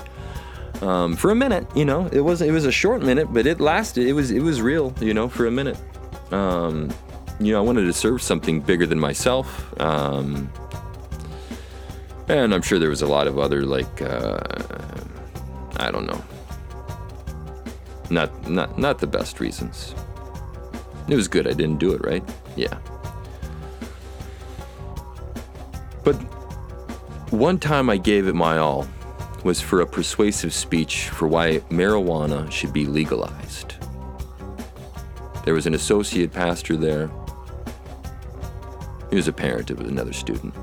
um, 0.83 1.17
for 1.17 1.31
a 1.31 1.35
minute. 1.35 1.67
You 1.75 1.85
know, 1.85 2.07
it 2.13 2.21
was 2.21 2.41
it 2.43 2.53
was 2.53 2.65
a 2.65 2.73
short 2.73 3.03
minute, 3.03 3.33
but 3.33 3.47
it 3.47 3.61
lasted. 3.61 4.07
It 4.07 4.13
was 4.13 4.31
it 4.31 4.41
was 4.41 4.61
real. 4.61 4.95
You 5.01 5.15
know, 5.15 5.29
for 5.29 5.47
a 5.47 5.51
minute. 5.51 5.79
Um, 6.31 6.91
you 7.41 7.53
know, 7.53 7.59
I 7.59 7.63
wanted 7.63 7.85
to 7.85 7.93
serve 7.93 8.21
something 8.21 8.61
bigger 8.61 8.87
than 8.87 8.99
myself. 8.99 9.81
Um, 9.81 10.51
and 12.29 12.55
I'm 12.55 12.63
sure 12.63 12.79
there 12.79 12.91
was 12.91 13.03
a 13.03 13.07
lot 13.07 13.27
of 13.27 13.39
other 13.39 13.63
like 13.63 14.03
uh, 14.03 14.39
I 15.79 15.91
don't 15.91 16.07
know. 16.07 16.23
Not 18.11 18.49
not 18.49 18.79
not 18.79 18.99
the 18.99 19.07
best 19.07 19.41
reasons. 19.41 19.95
It 21.09 21.17
was 21.17 21.29
good 21.29 21.47
I 21.47 21.53
didn't 21.53 21.79
do 21.79 21.93
it, 21.93 22.05
right? 22.05 22.23
Yeah. 22.57 22.79
But 26.05 26.17
one 27.31 27.59
time 27.59 27.91
I 27.91 27.97
gave 27.97 28.29
it 28.29 28.35
my 28.35 28.59
all 28.59 28.87
was 29.45 29.61
for 29.61 29.81
a 29.81 29.87
persuasive 29.87 30.53
speech 30.53 31.09
for 31.09 31.29
why 31.29 31.59
marijuana 31.71 32.51
should 32.51 32.73
be 32.73 32.85
legalized. 32.85 33.75
There 35.45 35.55
was 35.55 35.67
an 35.67 35.75
associate 35.75 36.33
pastor 36.33 36.77
there. 36.77 37.11
He 39.09 39.17
was 39.17 39.29
a 39.29 39.33
parent 39.33 39.71
of 39.71 39.81
another 39.81 40.13
student. 40.13 40.55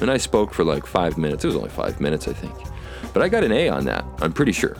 And 0.00 0.10
I 0.10 0.16
spoke 0.16 0.52
for 0.52 0.64
like 0.64 0.86
five 0.86 1.16
minutes. 1.18 1.44
It 1.44 1.48
was 1.48 1.56
only 1.56 1.70
five 1.70 2.00
minutes, 2.00 2.28
I 2.28 2.32
think. 2.32 2.54
But 3.12 3.22
I 3.22 3.28
got 3.28 3.44
an 3.44 3.52
A 3.52 3.68
on 3.68 3.84
that. 3.86 4.04
I'm 4.20 4.32
pretty 4.32 4.52
sure. 4.52 4.76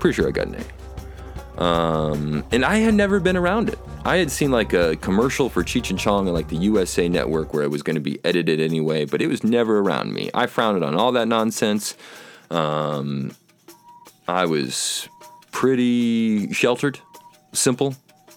Pretty 0.00 0.14
sure 0.14 0.28
I 0.28 0.30
got 0.30 0.48
an 0.48 0.56
A. 0.56 1.62
Um, 1.62 2.44
and 2.50 2.64
I 2.64 2.76
had 2.76 2.94
never 2.94 3.20
been 3.20 3.36
around 3.36 3.68
it. 3.68 3.78
I 4.04 4.16
had 4.16 4.30
seen 4.30 4.50
like 4.50 4.72
a 4.72 4.96
commercial 4.96 5.48
for 5.48 5.62
Cheech 5.62 5.90
and 5.90 5.98
Chong 5.98 6.28
on 6.28 6.34
like 6.34 6.48
the 6.48 6.56
USA 6.56 7.08
Network 7.08 7.54
where 7.54 7.62
it 7.62 7.70
was 7.70 7.82
going 7.82 7.94
to 7.94 8.02
be 8.02 8.18
edited 8.24 8.60
anyway, 8.60 9.04
but 9.06 9.22
it 9.22 9.28
was 9.28 9.42
never 9.44 9.78
around 9.78 10.12
me. 10.12 10.30
I 10.34 10.46
frowned 10.46 10.84
on 10.84 10.94
all 10.94 11.12
that 11.12 11.26
nonsense. 11.26 11.96
Um, 12.50 13.34
I 14.28 14.44
was 14.46 15.08
pretty 15.52 16.52
sheltered, 16.52 16.98
simple, 17.52 17.94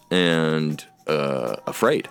and 0.10 0.84
uh, 1.08 1.58
afraid. 1.65 2.08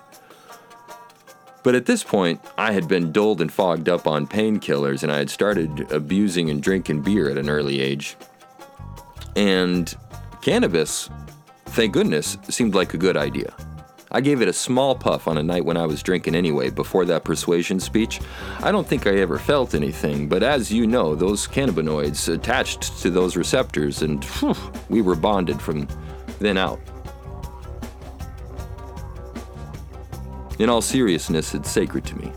But 1.66 1.74
at 1.74 1.85
this 1.85 2.05
point, 2.05 2.40
I 2.57 2.70
had 2.70 2.87
been 2.87 3.11
dulled 3.11 3.40
and 3.40 3.52
fogged 3.52 3.88
up 3.88 4.07
on 4.07 4.29
painkillers, 4.29 5.02
and 5.02 5.11
I 5.11 5.18
had 5.18 5.29
started 5.29 5.90
abusing 5.90 6.48
and 6.48 6.62
drinking 6.62 7.02
beer 7.02 7.29
at 7.29 7.38
an 7.38 7.50
early 7.50 7.81
age. 7.81 8.16
And 9.35 9.92
cannabis 10.42 11.11
thank 11.64 11.92
goodness, 11.92 12.38
seemed 12.50 12.76
like 12.76 12.94
a 12.94 12.98
good 12.98 13.16
idea. 13.16 13.52
I 14.12 14.20
gave 14.20 14.42
it 14.42 14.48
a 14.48 14.52
small 14.52 14.94
puff 14.94 15.26
on 15.26 15.38
a 15.38 15.42
night 15.42 15.64
when 15.64 15.76
I 15.76 15.87
was 15.87 16.05
drinking 16.05 16.37
anyway, 16.37 16.70
before 16.70 17.05
that 17.07 17.24
persuasion 17.24 17.81
speech. 17.81 18.20
I 18.61 18.70
don't 18.70 18.87
think 18.87 19.09
I 19.09 19.16
ever 19.16 19.37
felt 19.37 19.74
anything, 19.74 20.29
but 20.29 20.44
as 20.44 20.72
you 20.72 20.87
know, 20.87 21.16
those 21.16 21.48
cannabinoids 21.48 22.33
attached 22.33 23.02
to 23.02 23.11
those 23.11 23.37
receptors, 23.37 24.02
and 24.02 24.22
whew, 24.24 24.55
we 24.88 25.02
were 25.02 25.16
bonded 25.16 25.61
from 25.61 25.88
then 26.38 26.59
out. 26.59 26.79
In 30.58 30.70
all 30.70 30.80
seriousness, 30.80 31.54
it's 31.54 31.70
sacred 31.70 32.06
to 32.06 32.16
me. 32.16 32.32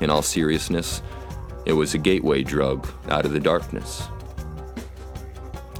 In 0.00 0.10
all 0.10 0.22
seriousness, 0.22 1.02
it 1.66 1.72
was 1.72 1.94
a 1.94 1.98
gateway 1.98 2.42
drug 2.42 2.88
out 3.08 3.24
of 3.24 3.32
the 3.32 3.38
darkness. 3.38 4.08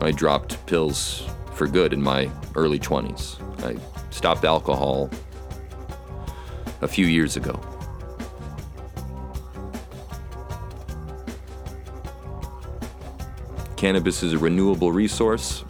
I 0.01 0.13
dropped 0.13 0.65
pills 0.67 1.27
for 1.55 1.67
good 1.67 1.93
in 1.93 2.01
my 2.01 2.31
early 2.55 2.79
20s. 2.79 3.41
I 3.65 3.77
stopped 4.11 4.45
alcohol 4.45 5.11
a 6.81 6.87
few 6.87 7.07
years 7.07 7.37
ago. 7.37 7.61
Cannabis 13.77 14.23
is 14.23 14.33
a 14.33 14.39
renewable 14.39 14.93
resource. 14.93 15.65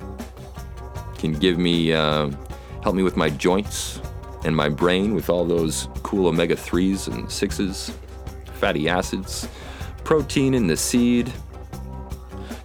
Can 1.17 1.33
give 1.33 1.57
me, 1.57 1.95
uh, 1.95 2.31
help 2.83 2.95
me 2.95 3.03
with 3.03 3.17
my 3.17 3.31
joints 3.31 4.01
and 4.45 4.55
my 4.57 4.69
brain 4.69 5.15
with 5.15 5.31
all 5.31 5.45
those 5.45 5.89
cool 6.03 6.27
omega 6.29 6.55
3s 6.55 7.09
and 7.09 7.27
6s, 7.27 7.93
fatty 8.55 8.89
acids, 8.89 9.49
protein 10.05 10.55
in 10.55 10.67
the 10.67 10.77
seed. 10.77 11.33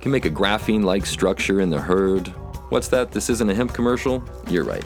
Can 0.01 0.11
make 0.11 0.25
a 0.25 0.29
graphene 0.29 0.83
like 0.83 1.05
structure 1.05 1.59
in 1.59 1.69
the 1.69 1.79
hurd, 1.81 2.33
What's 2.69 2.89
that? 2.89 3.11
This 3.11 3.31
isn't 3.31 3.49
a 3.49 3.55
hemp 3.55 3.73
commercial? 3.73 4.23
You're 4.47 4.63
right. 4.63 4.85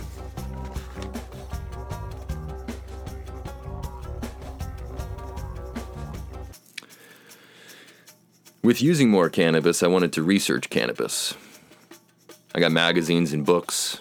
With 8.64 8.74
with 8.74 8.82
using 8.82 9.10
more 9.10 9.30
cannabis, 9.30 9.84
I 9.84 9.88
wanted 9.88 10.14
to 10.14 10.24
research 10.24 10.70
cannabis. 10.70 11.36
I 12.56 12.62
got 12.62 12.72
magazines 12.72 13.34
and 13.34 13.46
books. 13.46 14.00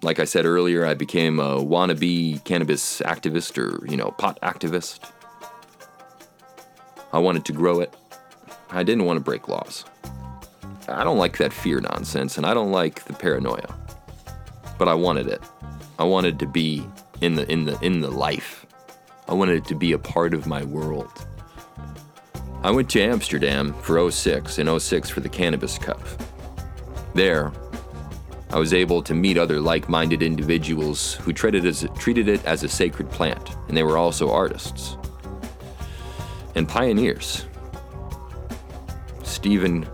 Like 0.00 0.20
I 0.20 0.24
said 0.24 0.44
earlier, 0.44 0.86
I 0.86 0.94
became 0.94 1.40
a 1.40 1.56
wannabe 1.56 2.42
cannabis 2.44 3.00
activist 3.00 3.58
or, 3.58 3.84
you 3.86 3.96
know, 3.96 4.12
pot 4.12 4.38
activist. 4.42 5.00
I 7.12 7.18
wanted 7.18 7.44
to 7.46 7.52
grow 7.52 7.80
it. 7.80 7.94
I 8.70 8.84
didn't 8.84 9.06
want 9.06 9.16
to 9.16 9.24
break 9.24 9.48
laws. 9.48 9.84
I 10.88 11.02
don't 11.02 11.18
like 11.18 11.38
that 11.38 11.52
fear 11.52 11.80
nonsense 11.80 12.36
and 12.36 12.46
I 12.46 12.54
don't 12.54 12.70
like 12.70 13.04
the 13.04 13.12
paranoia. 13.12 13.74
But 14.78 14.88
I 14.88 14.94
wanted 14.94 15.26
it. 15.26 15.42
I 15.98 16.04
wanted 16.04 16.38
to 16.38 16.46
be 16.46 16.86
in 17.20 17.34
the 17.34 17.50
in 17.50 17.64
the 17.64 17.78
in 17.80 18.00
the 18.00 18.10
life. 18.10 18.66
I 19.26 19.34
wanted 19.34 19.56
it 19.56 19.64
to 19.66 19.74
be 19.74 19.92
a 19.92 19.98
part 19.98 20.32
of 20.32 20.46
my 20.46 20.62
world. 20.64 21.26
I 22.62 22.70
went 22.70 22.88
to 22.90 23.00
Amsterdam 23.00 23.74
for 23.82 24.10
06 24.10 24.58
and 24.58 24.80
06 24.80 25.10
for 25.10 25.20
the 25.20 25.28
Cannabis 25.28 25.76
Cup. 25.76 26.00
There, 27.14 27.52
I 28.50 28.58
was 28.58 28.72
able 28.72 29.02
to 29.02 29.14
meet 29.14 29.36
other 29.36 29.60
like 29.60 29.88
minded 29.88 30.22
individuals 30.22 31.14
who 31.16 31.32
treated, 31.34 31.66
as, 31.66 31.86
treated 31.98 32.28
it 32.28 32.42
as 32.46 32.64
a 32.64 32.68
sacred 32.68 33.10
plant, 33.10 33.56
and 33.68 33.76
they 33.76 33.82
were 33.82 33.98
also 33.98 34.30
artists 34.30 34.96
and 36.54 36.66
pioneers. 36.66 37.44
Stephen 39.22 39.86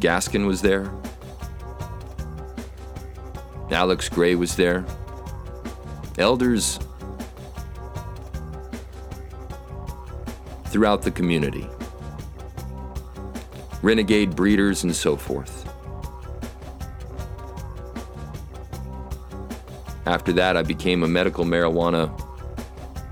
Gaskin 0.00 0.46
was 0.46 0.60
there, 0.60 0.92
Alex 3.70 4.08
Grey 4.08 4.34
was 4.34 4.56
there, 4.56 4.84
elders 6.18 6.80
throughout 10.66 11.02
the 11.02 11.10
community, 11.10 11.68
renegade 13.82 14.34
breeders, 14.34 14.82
and 14.82 14.94
so 14.94 15.16
forth. 15.16 15.53
After 20.06 20.32
that, 20.34 20.56
I 20.56 20.62
became 20.62 21.02
a 21.02 21.08
medical 21.08 21.44
marijuana 21.44 22.10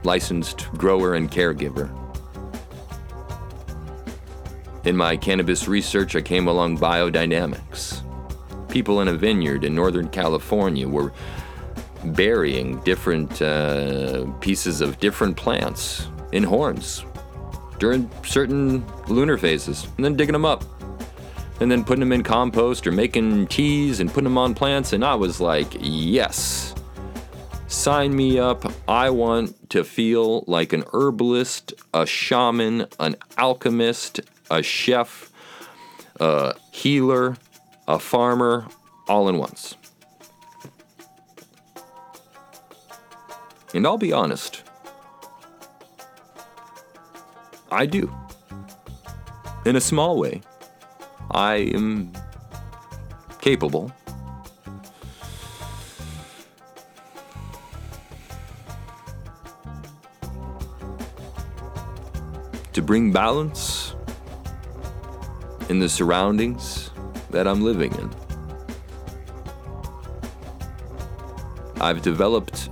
licensed 0.04 0.70
grower 0.72 1.14
and 1.14 1.30
caregiver. 1.30 1.90
In 4.84 4.96
my 4.96 5.16
cannabis 5.16 5.68
research, 5.68 6.16
I 6.16 6.20
came 6.20 6.48
along 6.48 6.78
biodynamics. 6.78 8.02
People 8.68 9.00
in 9.00 9.08
a 9.08 9.14
vineyard 9.14 9.64
in 9.64 9.74
Northern 9.74 10.08
California 10.08 10.88
were 10.88 11.12
burying 12.04 12.80
different 12.80 13.40
uh, 13.40 14.26
pieces 14.40 14.80
of 14.80 14.98
different 14.98 15.36
plants 15.36 16.08
in 16.32 16.42
horns 16.42 17.04
during 17.78 18.10
certain 18.24 18.84
lunar 19.06 19.38
phases 19.38 19.86
and 19.96 20.04
then 20.04 20.16
digging 20.16 20.32
them 20.32 20.44
up 20.44 20.64
and 21.60 21.70
then 21.70 21.84
putting 21.84 22.00
them 22.00 22.12
in 22.12 22.24
compost 22.24 22.86
or 22.86 22.92
making 22.92 23.46
teas 23.46 24.00
and 24.00 24.10
putting 24.10 24.24
them 24.24 24.38
on 24.38 24.52
plants. 24.52 24.92
And 24.92 25.04
I 25.04 25.14
was 25.14 25.40
like, 25.40 25.76
yes, 25.78 26.74
sign 27.72 28.14
me 28.14 28.38
up. 28.38 28.70
I 28.86 29.10
want 29.10 29.70
to 29.70 29.82
feel 29.82 30.44
like 30.46 30.72
an 30.72 30.84
herbalist, 30.92 31.72
a 31.94 32.06
shaman, 32.06 32.86
an 33.00 33.16
alchemist, 33.38 34.20
a 34.50 34.62
chef, 34.62 35.30
a 36.20 36.54
healer, 36.70 37.36
a 37.88 37.98
farmer, 37.98 38.66
all 39.08 39.28
in 39.28 39.38
once. 39.38 39.76
And 43.74 43.86
I'll 43.86 43.98
be 43.98 44.12
honest, 44.12 44.62
I 47.70 47.86
do. 47.86 48.12
In 49.64 49.76
a 49.76 49.80
small 49.80 50.18
way, 50.18 50.42
I 51.30 51.54
am 51.54 52.12
capable. 53.40 53.92
To 62.72 62.82
bring 62.82 63.12
balance 63.12 63.94
in 65.68 65.78
the 65.78 65.88
surroundings 65.88 66.90
that 67.30 67.46
I'm 67.46 67.62
living 67.62 67.94
in. 67.94 68.10
I've 71.80 72.02
developed 72.02 72.68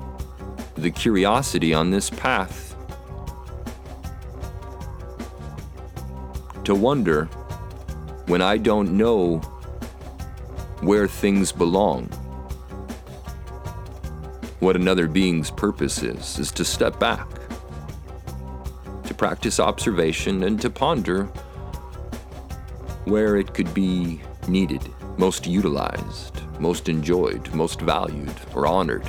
the 0.77 0.91
curiosity 0.91 1.75
on 1.75 1.91
this 1.91 2.11
path 2.11 2.77
to 6.65 6.75
wonder 6.75 7.25
when 8.27 8.41
I 8.41 8.57
don't 8.57 8.97
know 8.97 9.39
where 10.81 11.09
things 11.09 11.53
belong. 11.53 12.05
What 14.61 14.77
another 14.77 15.09
being's 15.09 15.51
purpose 15.51 16.03
is, 16.03 16.39
is 16.39 16.53
to 16.53 16.65
step 16.65 17.01
back, 17.01 17.27
practice 19.21 19.61
observation, 19.61 20.45
and 20.45 20.59
to 20.59 20.71
ponder 20.71 21.25
where 23.05 23.37
it 23.37 23.53
could 23.53 23.75
be 23.75 24.19
needed, 24.49 24.81
most 25.19 25.47
utilized, 25.47 26.41
most 26.59 26.89
enjoyed, 26.89 27.53
most 27.53 27.83
valued, 27.83 28.33
or 28.55 28.67
honored. 28.67 29.07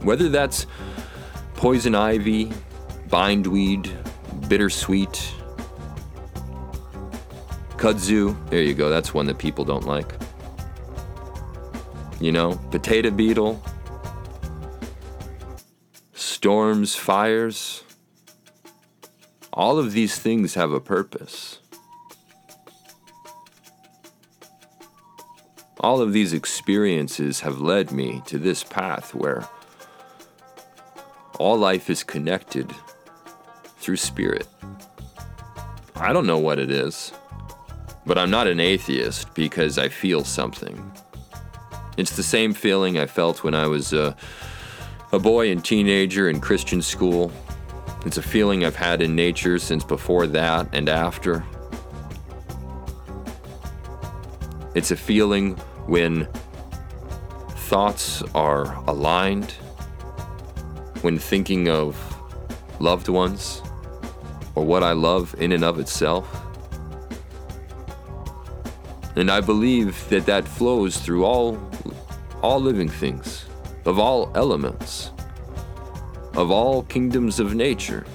Whether 0.00 0.28
that's 0.28 0.66
poison 1.54 1.94
ivy, 1.94 2.50
bindweed, 3.08 3.88
bittersweet, 4.48 5.32
kudzu, 7.76 8.34
there 8.50 8.62
you 8.62 8.74
go, 8.74 8.90
that's 8.90 9.14
one 9.14 9.26
that 9.26 9.38
people 9.38 9.64
don't 9.64 9.86
like. 9.86 10.12
You 12.20 12.32
know, 12.32 12.60
potato 12.72 13.12
beetle, 13.12 13.62
storms, 16.14 16.96
fires, 16.96 17.84
all 19.52 19.78
of 19.78 19.92
these 19.92 20.18
things 20.18 20.54
have 20.54 20.72
a 20.72 20.80
purpose. 20.80 21.58
All 25.80 26.00
of 26.00 26.12
these 26.12 26.32
experiences 26.32 27.40
have 27.40 27.60
led 27.60 27.90
me 27.90 28.22
to 28.26 28.38
this 28.38 28.62
path 28.62 29.14
where 29.14 29.46
all 31.38 31.58
life 31.58 31.90
is 31.90 32.04
connected 32.04 32.72
through 33.78 33.96
spirit. 33.96 34.46
I 35.96 36.12
don't 36.12 36.26
know 36.26 36.38
what 36.38 36.58
it 36.58 36.70
is, 36.70 37.12
but 38.06 38.16
I'm 38.16 38.30
not 38.30 38.46
an 38.46 38.60
atheist 38.60 39.34
because 39.34 39.76
I 39.76 39.88
feel 39.88 40.24
something. 40.24 40.92
It's 41.96 42.16
the 42.16 42.22
same 42.22 42.54
feeling 42.54 42.98
I 42.98 43.06
felt 43.06 43.44
when 43.44 43.54
I 43.54 43.66
was 43.66 43.92
a, 43.92 44.16
a 45.12 45.18
boy 45.18 45.50
and 45.50 45.64
teenager 45.64 46.30
in 46.30 46.40
Christian 46.40 46.80
school. 46.80 47.30
It's 48.04 48.16
a 48.18 48.22
feeling 48.22 48.64
I've 48.64 48.74
had 48.74 49.00
in 49.00 49.14
nature 49.14 49.60
since 49.60 49.84
before 49.84 50.26
that 50.26 50.68
and 50.72 50.88
after. 50.88 51.44
It's 54.74 54.90
a 54.90 54.96
feeling 54.96 55.54
when 55.86 56.26
thoughts 57.68 58.20
are 58.34 58.74
aligned, 58.88 59.52
when 61.02 61.16
thinking 61.16 61.68
of 61.68 61.96
loved 62.80 63.08
ones 63.08 63.62
or 64.56 64.64
what 64.64 64.82
I 64.82 64.92
love 64.92 65.34
in 65.38 65.52
and 65.52 65.62
of 65.62 65.78
itself. 65.78 66.28
And 69.14 69.30
I 69.30 69.40
believe 69.40 70.08
that 70.08 70.26
that 70.26 70.48
flows 70.48 70.96
through 70.96 71.24
all, 71.24 71.56
all 72.42 72.60
living 72.60 72.88
things, 72.88 73.44
of 73.84 74.00
all 74.00 74.32
elements, 74.34 75.11
of 76.34 76.50
all 76.50 76.82
kingdoms 76.84 77.40
of 77.40 77.54
nature. 77.54 78.06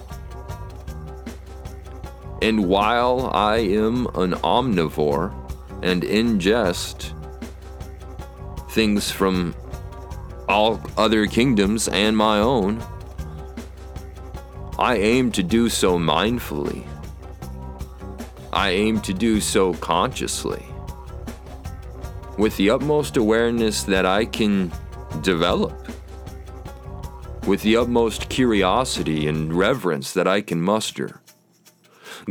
And 2.41 2.67
while 2.67 3.31
I 3.33 3.57
am 3.57 4.05
an 4.15 4.33
omnivore 4.33 5.33
and 5.81 6.03
ingest 6.03 7.13
things 8.71 9.09
from 9.09 9.55
all 10.47 10.79
other 10.97 11.25
kingdoms 11.25 11.87
and 11.87 12.15
my 12.15 12.39
own, 12.39 12.83
I 14.79 14.97
aim 14.97 15.31
to 15.31 15.41
do 15.41 15.69
so 15.69 15.97
mindfully. 15.97 16.85
I 18.53 18.69
aim 18.69 19.01
to 19.01 19.13
do 19.13 19.41
so 19.41 19.73
consciously. 19.73 20.63
With 22.37 22.55
the 22.57 22.69
utmost 22.69 23.17
awareness 23.17 23.83
that 23.83 24.05
I 24.05 24.25
can 24.25 24.71
develop. 25.21 25.86
With 27.47 27.63
the 27.63 27.77
utmost 27.77 28.29
curiosity 28.29 29.27
and 29.27 29.53
reverence 29.53 30.13
that 30.13 30.27
I 30.27 30.41
can 30.41 30.61
muster. 30.61 31.21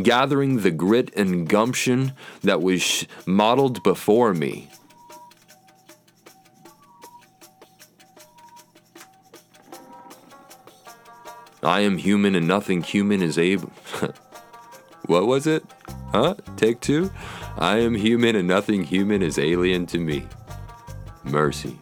Gathering 0.00 0.60
the 0.60 0.70
grit 0.70 1.12
and 1.16 1.48
gumption 1.48 2.12
that 2.42 2.62
was 2.62 3.06
modeled 3.26 3.82
before 3.82 4.34
me 4.34 4.68
I 11.66 11.80
am 11.80 11.98
human 11.98 12.36
and 12.36 12.46
nothing 12.46 12.80
human 12.82 13.20
is 13.20 13.38
able. 13.38 13.72
what 15.06 15.26
was 15.26 15.48
it? 15.48 15.64
huh? 16.12 16.36
Take 16.56 16.80
two. 16.80 17.10
I 17.58 17.78
am 17.78 17.96
human 17.96 18.36
and 18.36 18.46
nothing 18.46 18.84
human 18.84 19.20
is 19.20 19.36
alien 19.36 19.86
to 19.86 19.98
me. 19.98 20.28
Mercy. 21.24 21.80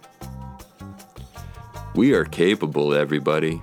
We 1.95 2.13
are 2.15 2.25
capable, 2.25 2.93
everybody. 2.93 3.63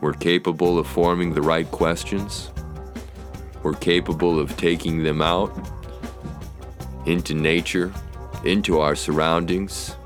We're 0.00 0.12
capable 0.12 0.78
of 0.78 0.86
forming 0.86 1.34
the 1.34 1.42
right 1.42 1.68
questions. 1.68 2.52
We're 3.64 3.72
capable 3.72 4.38
of 4.38 4.56
taking 4.56 5.02
them 5.02 5.20
out 5.20 5.52
into 7.06 7.34
nature, 7.34 7.92
into 8.44 8.78
our 8.78 8.94
surroundings, 8.94 9.96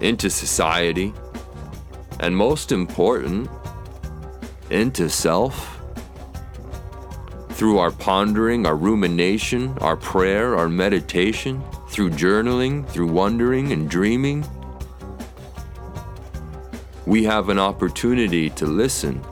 into 0.00 0.28
society, 0.28 1.14
and 2.18 2.36
most 2.36 2.72
important, 2.72 3.48
into 4.70 5.08
self. 5.08 5.78
Through 7.50 7.78
our 7.78 7.92
pondering, 7.92 8.66
our 8.66 8.76
rumination, 8.76 9.78
our 9.80 9.96
prayer, 9.96 10.56
our 10.56 10.68
meditation, 10.68 11.62
through 11.90 12.10
journaling, 12.10 12.88
through 12.88 13.06
wondering 13.06 13.70
and 13.70 13.88
dreaming, 13.88 14.44
we 17.08 17.24
have 17.24 17.48
an 17.48 17.58
opportunity 17.58 18.50
to 18.50 18.66
listen, 18.66 19.24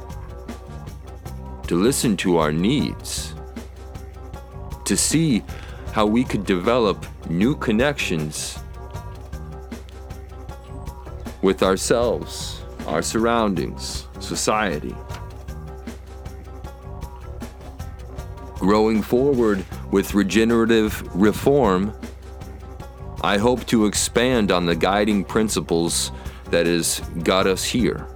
to 1.66 1.74
listen 1.74 2.16
to 2.16 2.38
our 2.38 2.50
needs, 2.50 3.34
to 4.86 4.96
see 4.96 5.42
how 5.92 6.06
we 6.06 6.24
could 6.24 6.46
develop 6.46 7.04
new 7.28 7.54
connections 7.54 8.58
with 11.42 11.62
ourselves, 11.62 12.62
our 12.86 13.02
surroundings, 13.02 14.06
society. 14.20 14.96
Growing 18.54 19.02
forward 19.02 19.62
with 19.90 20.14
regenerative 20.14 21.14
reform, 21.14 21.92
I 23.20 23.36
hope 23.36 23.66
to 23.66 23.84
expand 23.84 24.50
on 24.50 24.64
the 24.64 24.74
guiding 24.74 25.24
principles 25.24 26.10
that 26.50 26.66
has 26.66 27.00
got 27.22 27.46
us 27.46 27.64
here. 27.64 28.06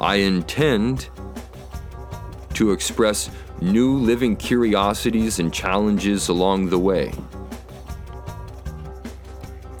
I 0.00 0.16
intend 0.16 1.08
to 2.54 2.72
express 2.72 3.30
new 3.60 3.96
living 3.96 4.36
curiosities 4.36 5.38
and 5.38 5.52
challenges 5.52 6.28
along 6.28 6.70
the 6.70 6.78
way. 6.78 7.12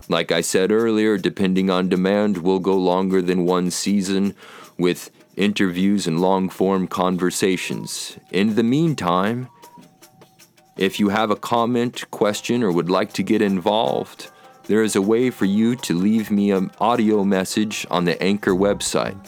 Like 0.08 0.30
I 0.30 0.42
said 0.42 0.70
earlier, 0.70 1.18
depending 1.18 1.70
on 1.70 1.88
demand, 1.88 2.38
we'll 2.38 2.58
go 2.58 2.76
longer 2.76 3.22
than 3.22 3.46
one 3.46 3.70
season 3.70 4.34
with 4.78 5.10
interviews 5.36 6.06
and 6.06 6.20
long 6.20 6.48
form 6.48 6.86
conversations. 6.86 8.18
In 8.30 8.54
the 8.54 8.62
meantime, 8.62 9.48
if 10.76 11.00
you 11.00 11.08
have 11.08 11.30
a 11.30 11.36
comment, 11.36 12.10
question, 12.10 12.62
or 12.62 12.70
would 12.70 12.90
like 12.90 13.12
to 13.14 13.22
get 13.22 13.42
involved, 13.42 14.30
there 14.64 14.82
is 14.82 14.96
a 14.96 15.02
way 15.02 15.30
for 15.30 15.44
you 15.44 15.74
to 15.76 15.94
leave 15.94 16.30
me 16.30 16.50
an 16.50 16.70
audio 16.80 17.24
message 17.24 17.86
on 17.90 18.04
the 18.04 18.20
Anchor 18.22 18.52
website. 18.52 19.18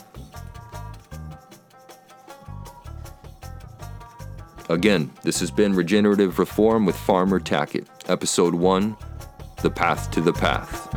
Again, 4.69 5.11
this 5.23 5.41
has 5.41 5.51
been 5.51 5.75
Regenerative 5.75 6.39
Reform 6.39 6.87
with 6.87 6.97
Farmer 6.97 7.39
Tackett, 7.39 7.87
Episode 8.09 8.55
1 8.55 8.97
The 9.63 9.71
Path 9.71 10.11
to 10.13 10.21
the 10.21 10.33
Path. 10.33 10.93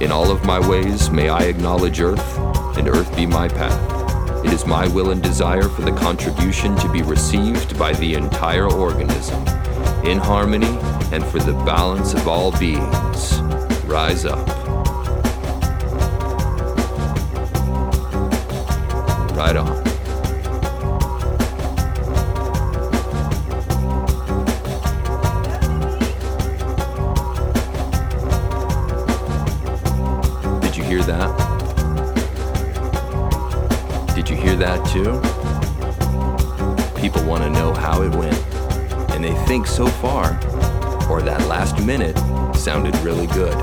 In 0.00 0.12
all 0.12 0.30
of 0.30 0.44
my 0.44 0.58
ways, 0.68 1.10
may 1.10 1.28
I 1.28 1.44
acknowledge 1.44 2.00
Earth, 2.00 2.38
and 2.76 2.88
Earth 2.88 3.14
be 3.16 3.26
my 3.26 3.48
path. 3.48 4.44
It 4.44 4.52
is 4.52 4.66
my 4.66 4.86
will 4.88 5.10
and 5.10 5.22
desire 5.22 5.68
for 5.68 5.82
the 5.82 5.92
contribution 5.92 6.76
to 6.76 6.92
be 6.92 7.02
received 7.02 7.78
by 7.78 7.92
the 7.94 8.14
entire 8.14 8.68
organism, 8.68 9.44
in 10.04 10.18
harmony 10.18 10.78
and 11.12 11.24
for 11.24 11.38
the 11.38 11.52
balance 11.64 12.14
of 12.14 12.26
all 12.26 12.50
beings. 12.58 13.40
Rise 13.84 14.24
up. 14.24 14.46
Right 19.36 19.56
on. 19.56 19.82
Did 30.60 30.76
you 30.76 30.84
hear 30.84 31.02
that? 31.02 31.52
Did 34.14 34.28
you 34.28 34.36
hear 34.36 34.56
that 34.56 34.84
too? 34.86 35.20
People 37.00 37.24
want 37.24 37.42
to 37.42 37.50
know 37.50 37.72
how 37.74 38.02
it 38.02 38.14
went, 38.14 38.36
and 39.22 39.36
they 39.36 39.44
think 39.46 39.66
so 39.66 39.86
far 39.86 40.32
or 41.10 41.22
that 41.22 41.46
last 41.46 41.84
minute 41.84 42.16
sounded 42.56 42.96
really 42.98 43.26
good. 43.28 43.54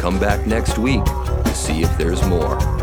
Come 0.00 0.18
back 0.18 0.46
next 0.46 0.78
week 0.78 1.04
to 1.04 1.54
see 1.54 1.82
if 1.82 1.98
there's 1.98 2.24
more. 2.26 2.75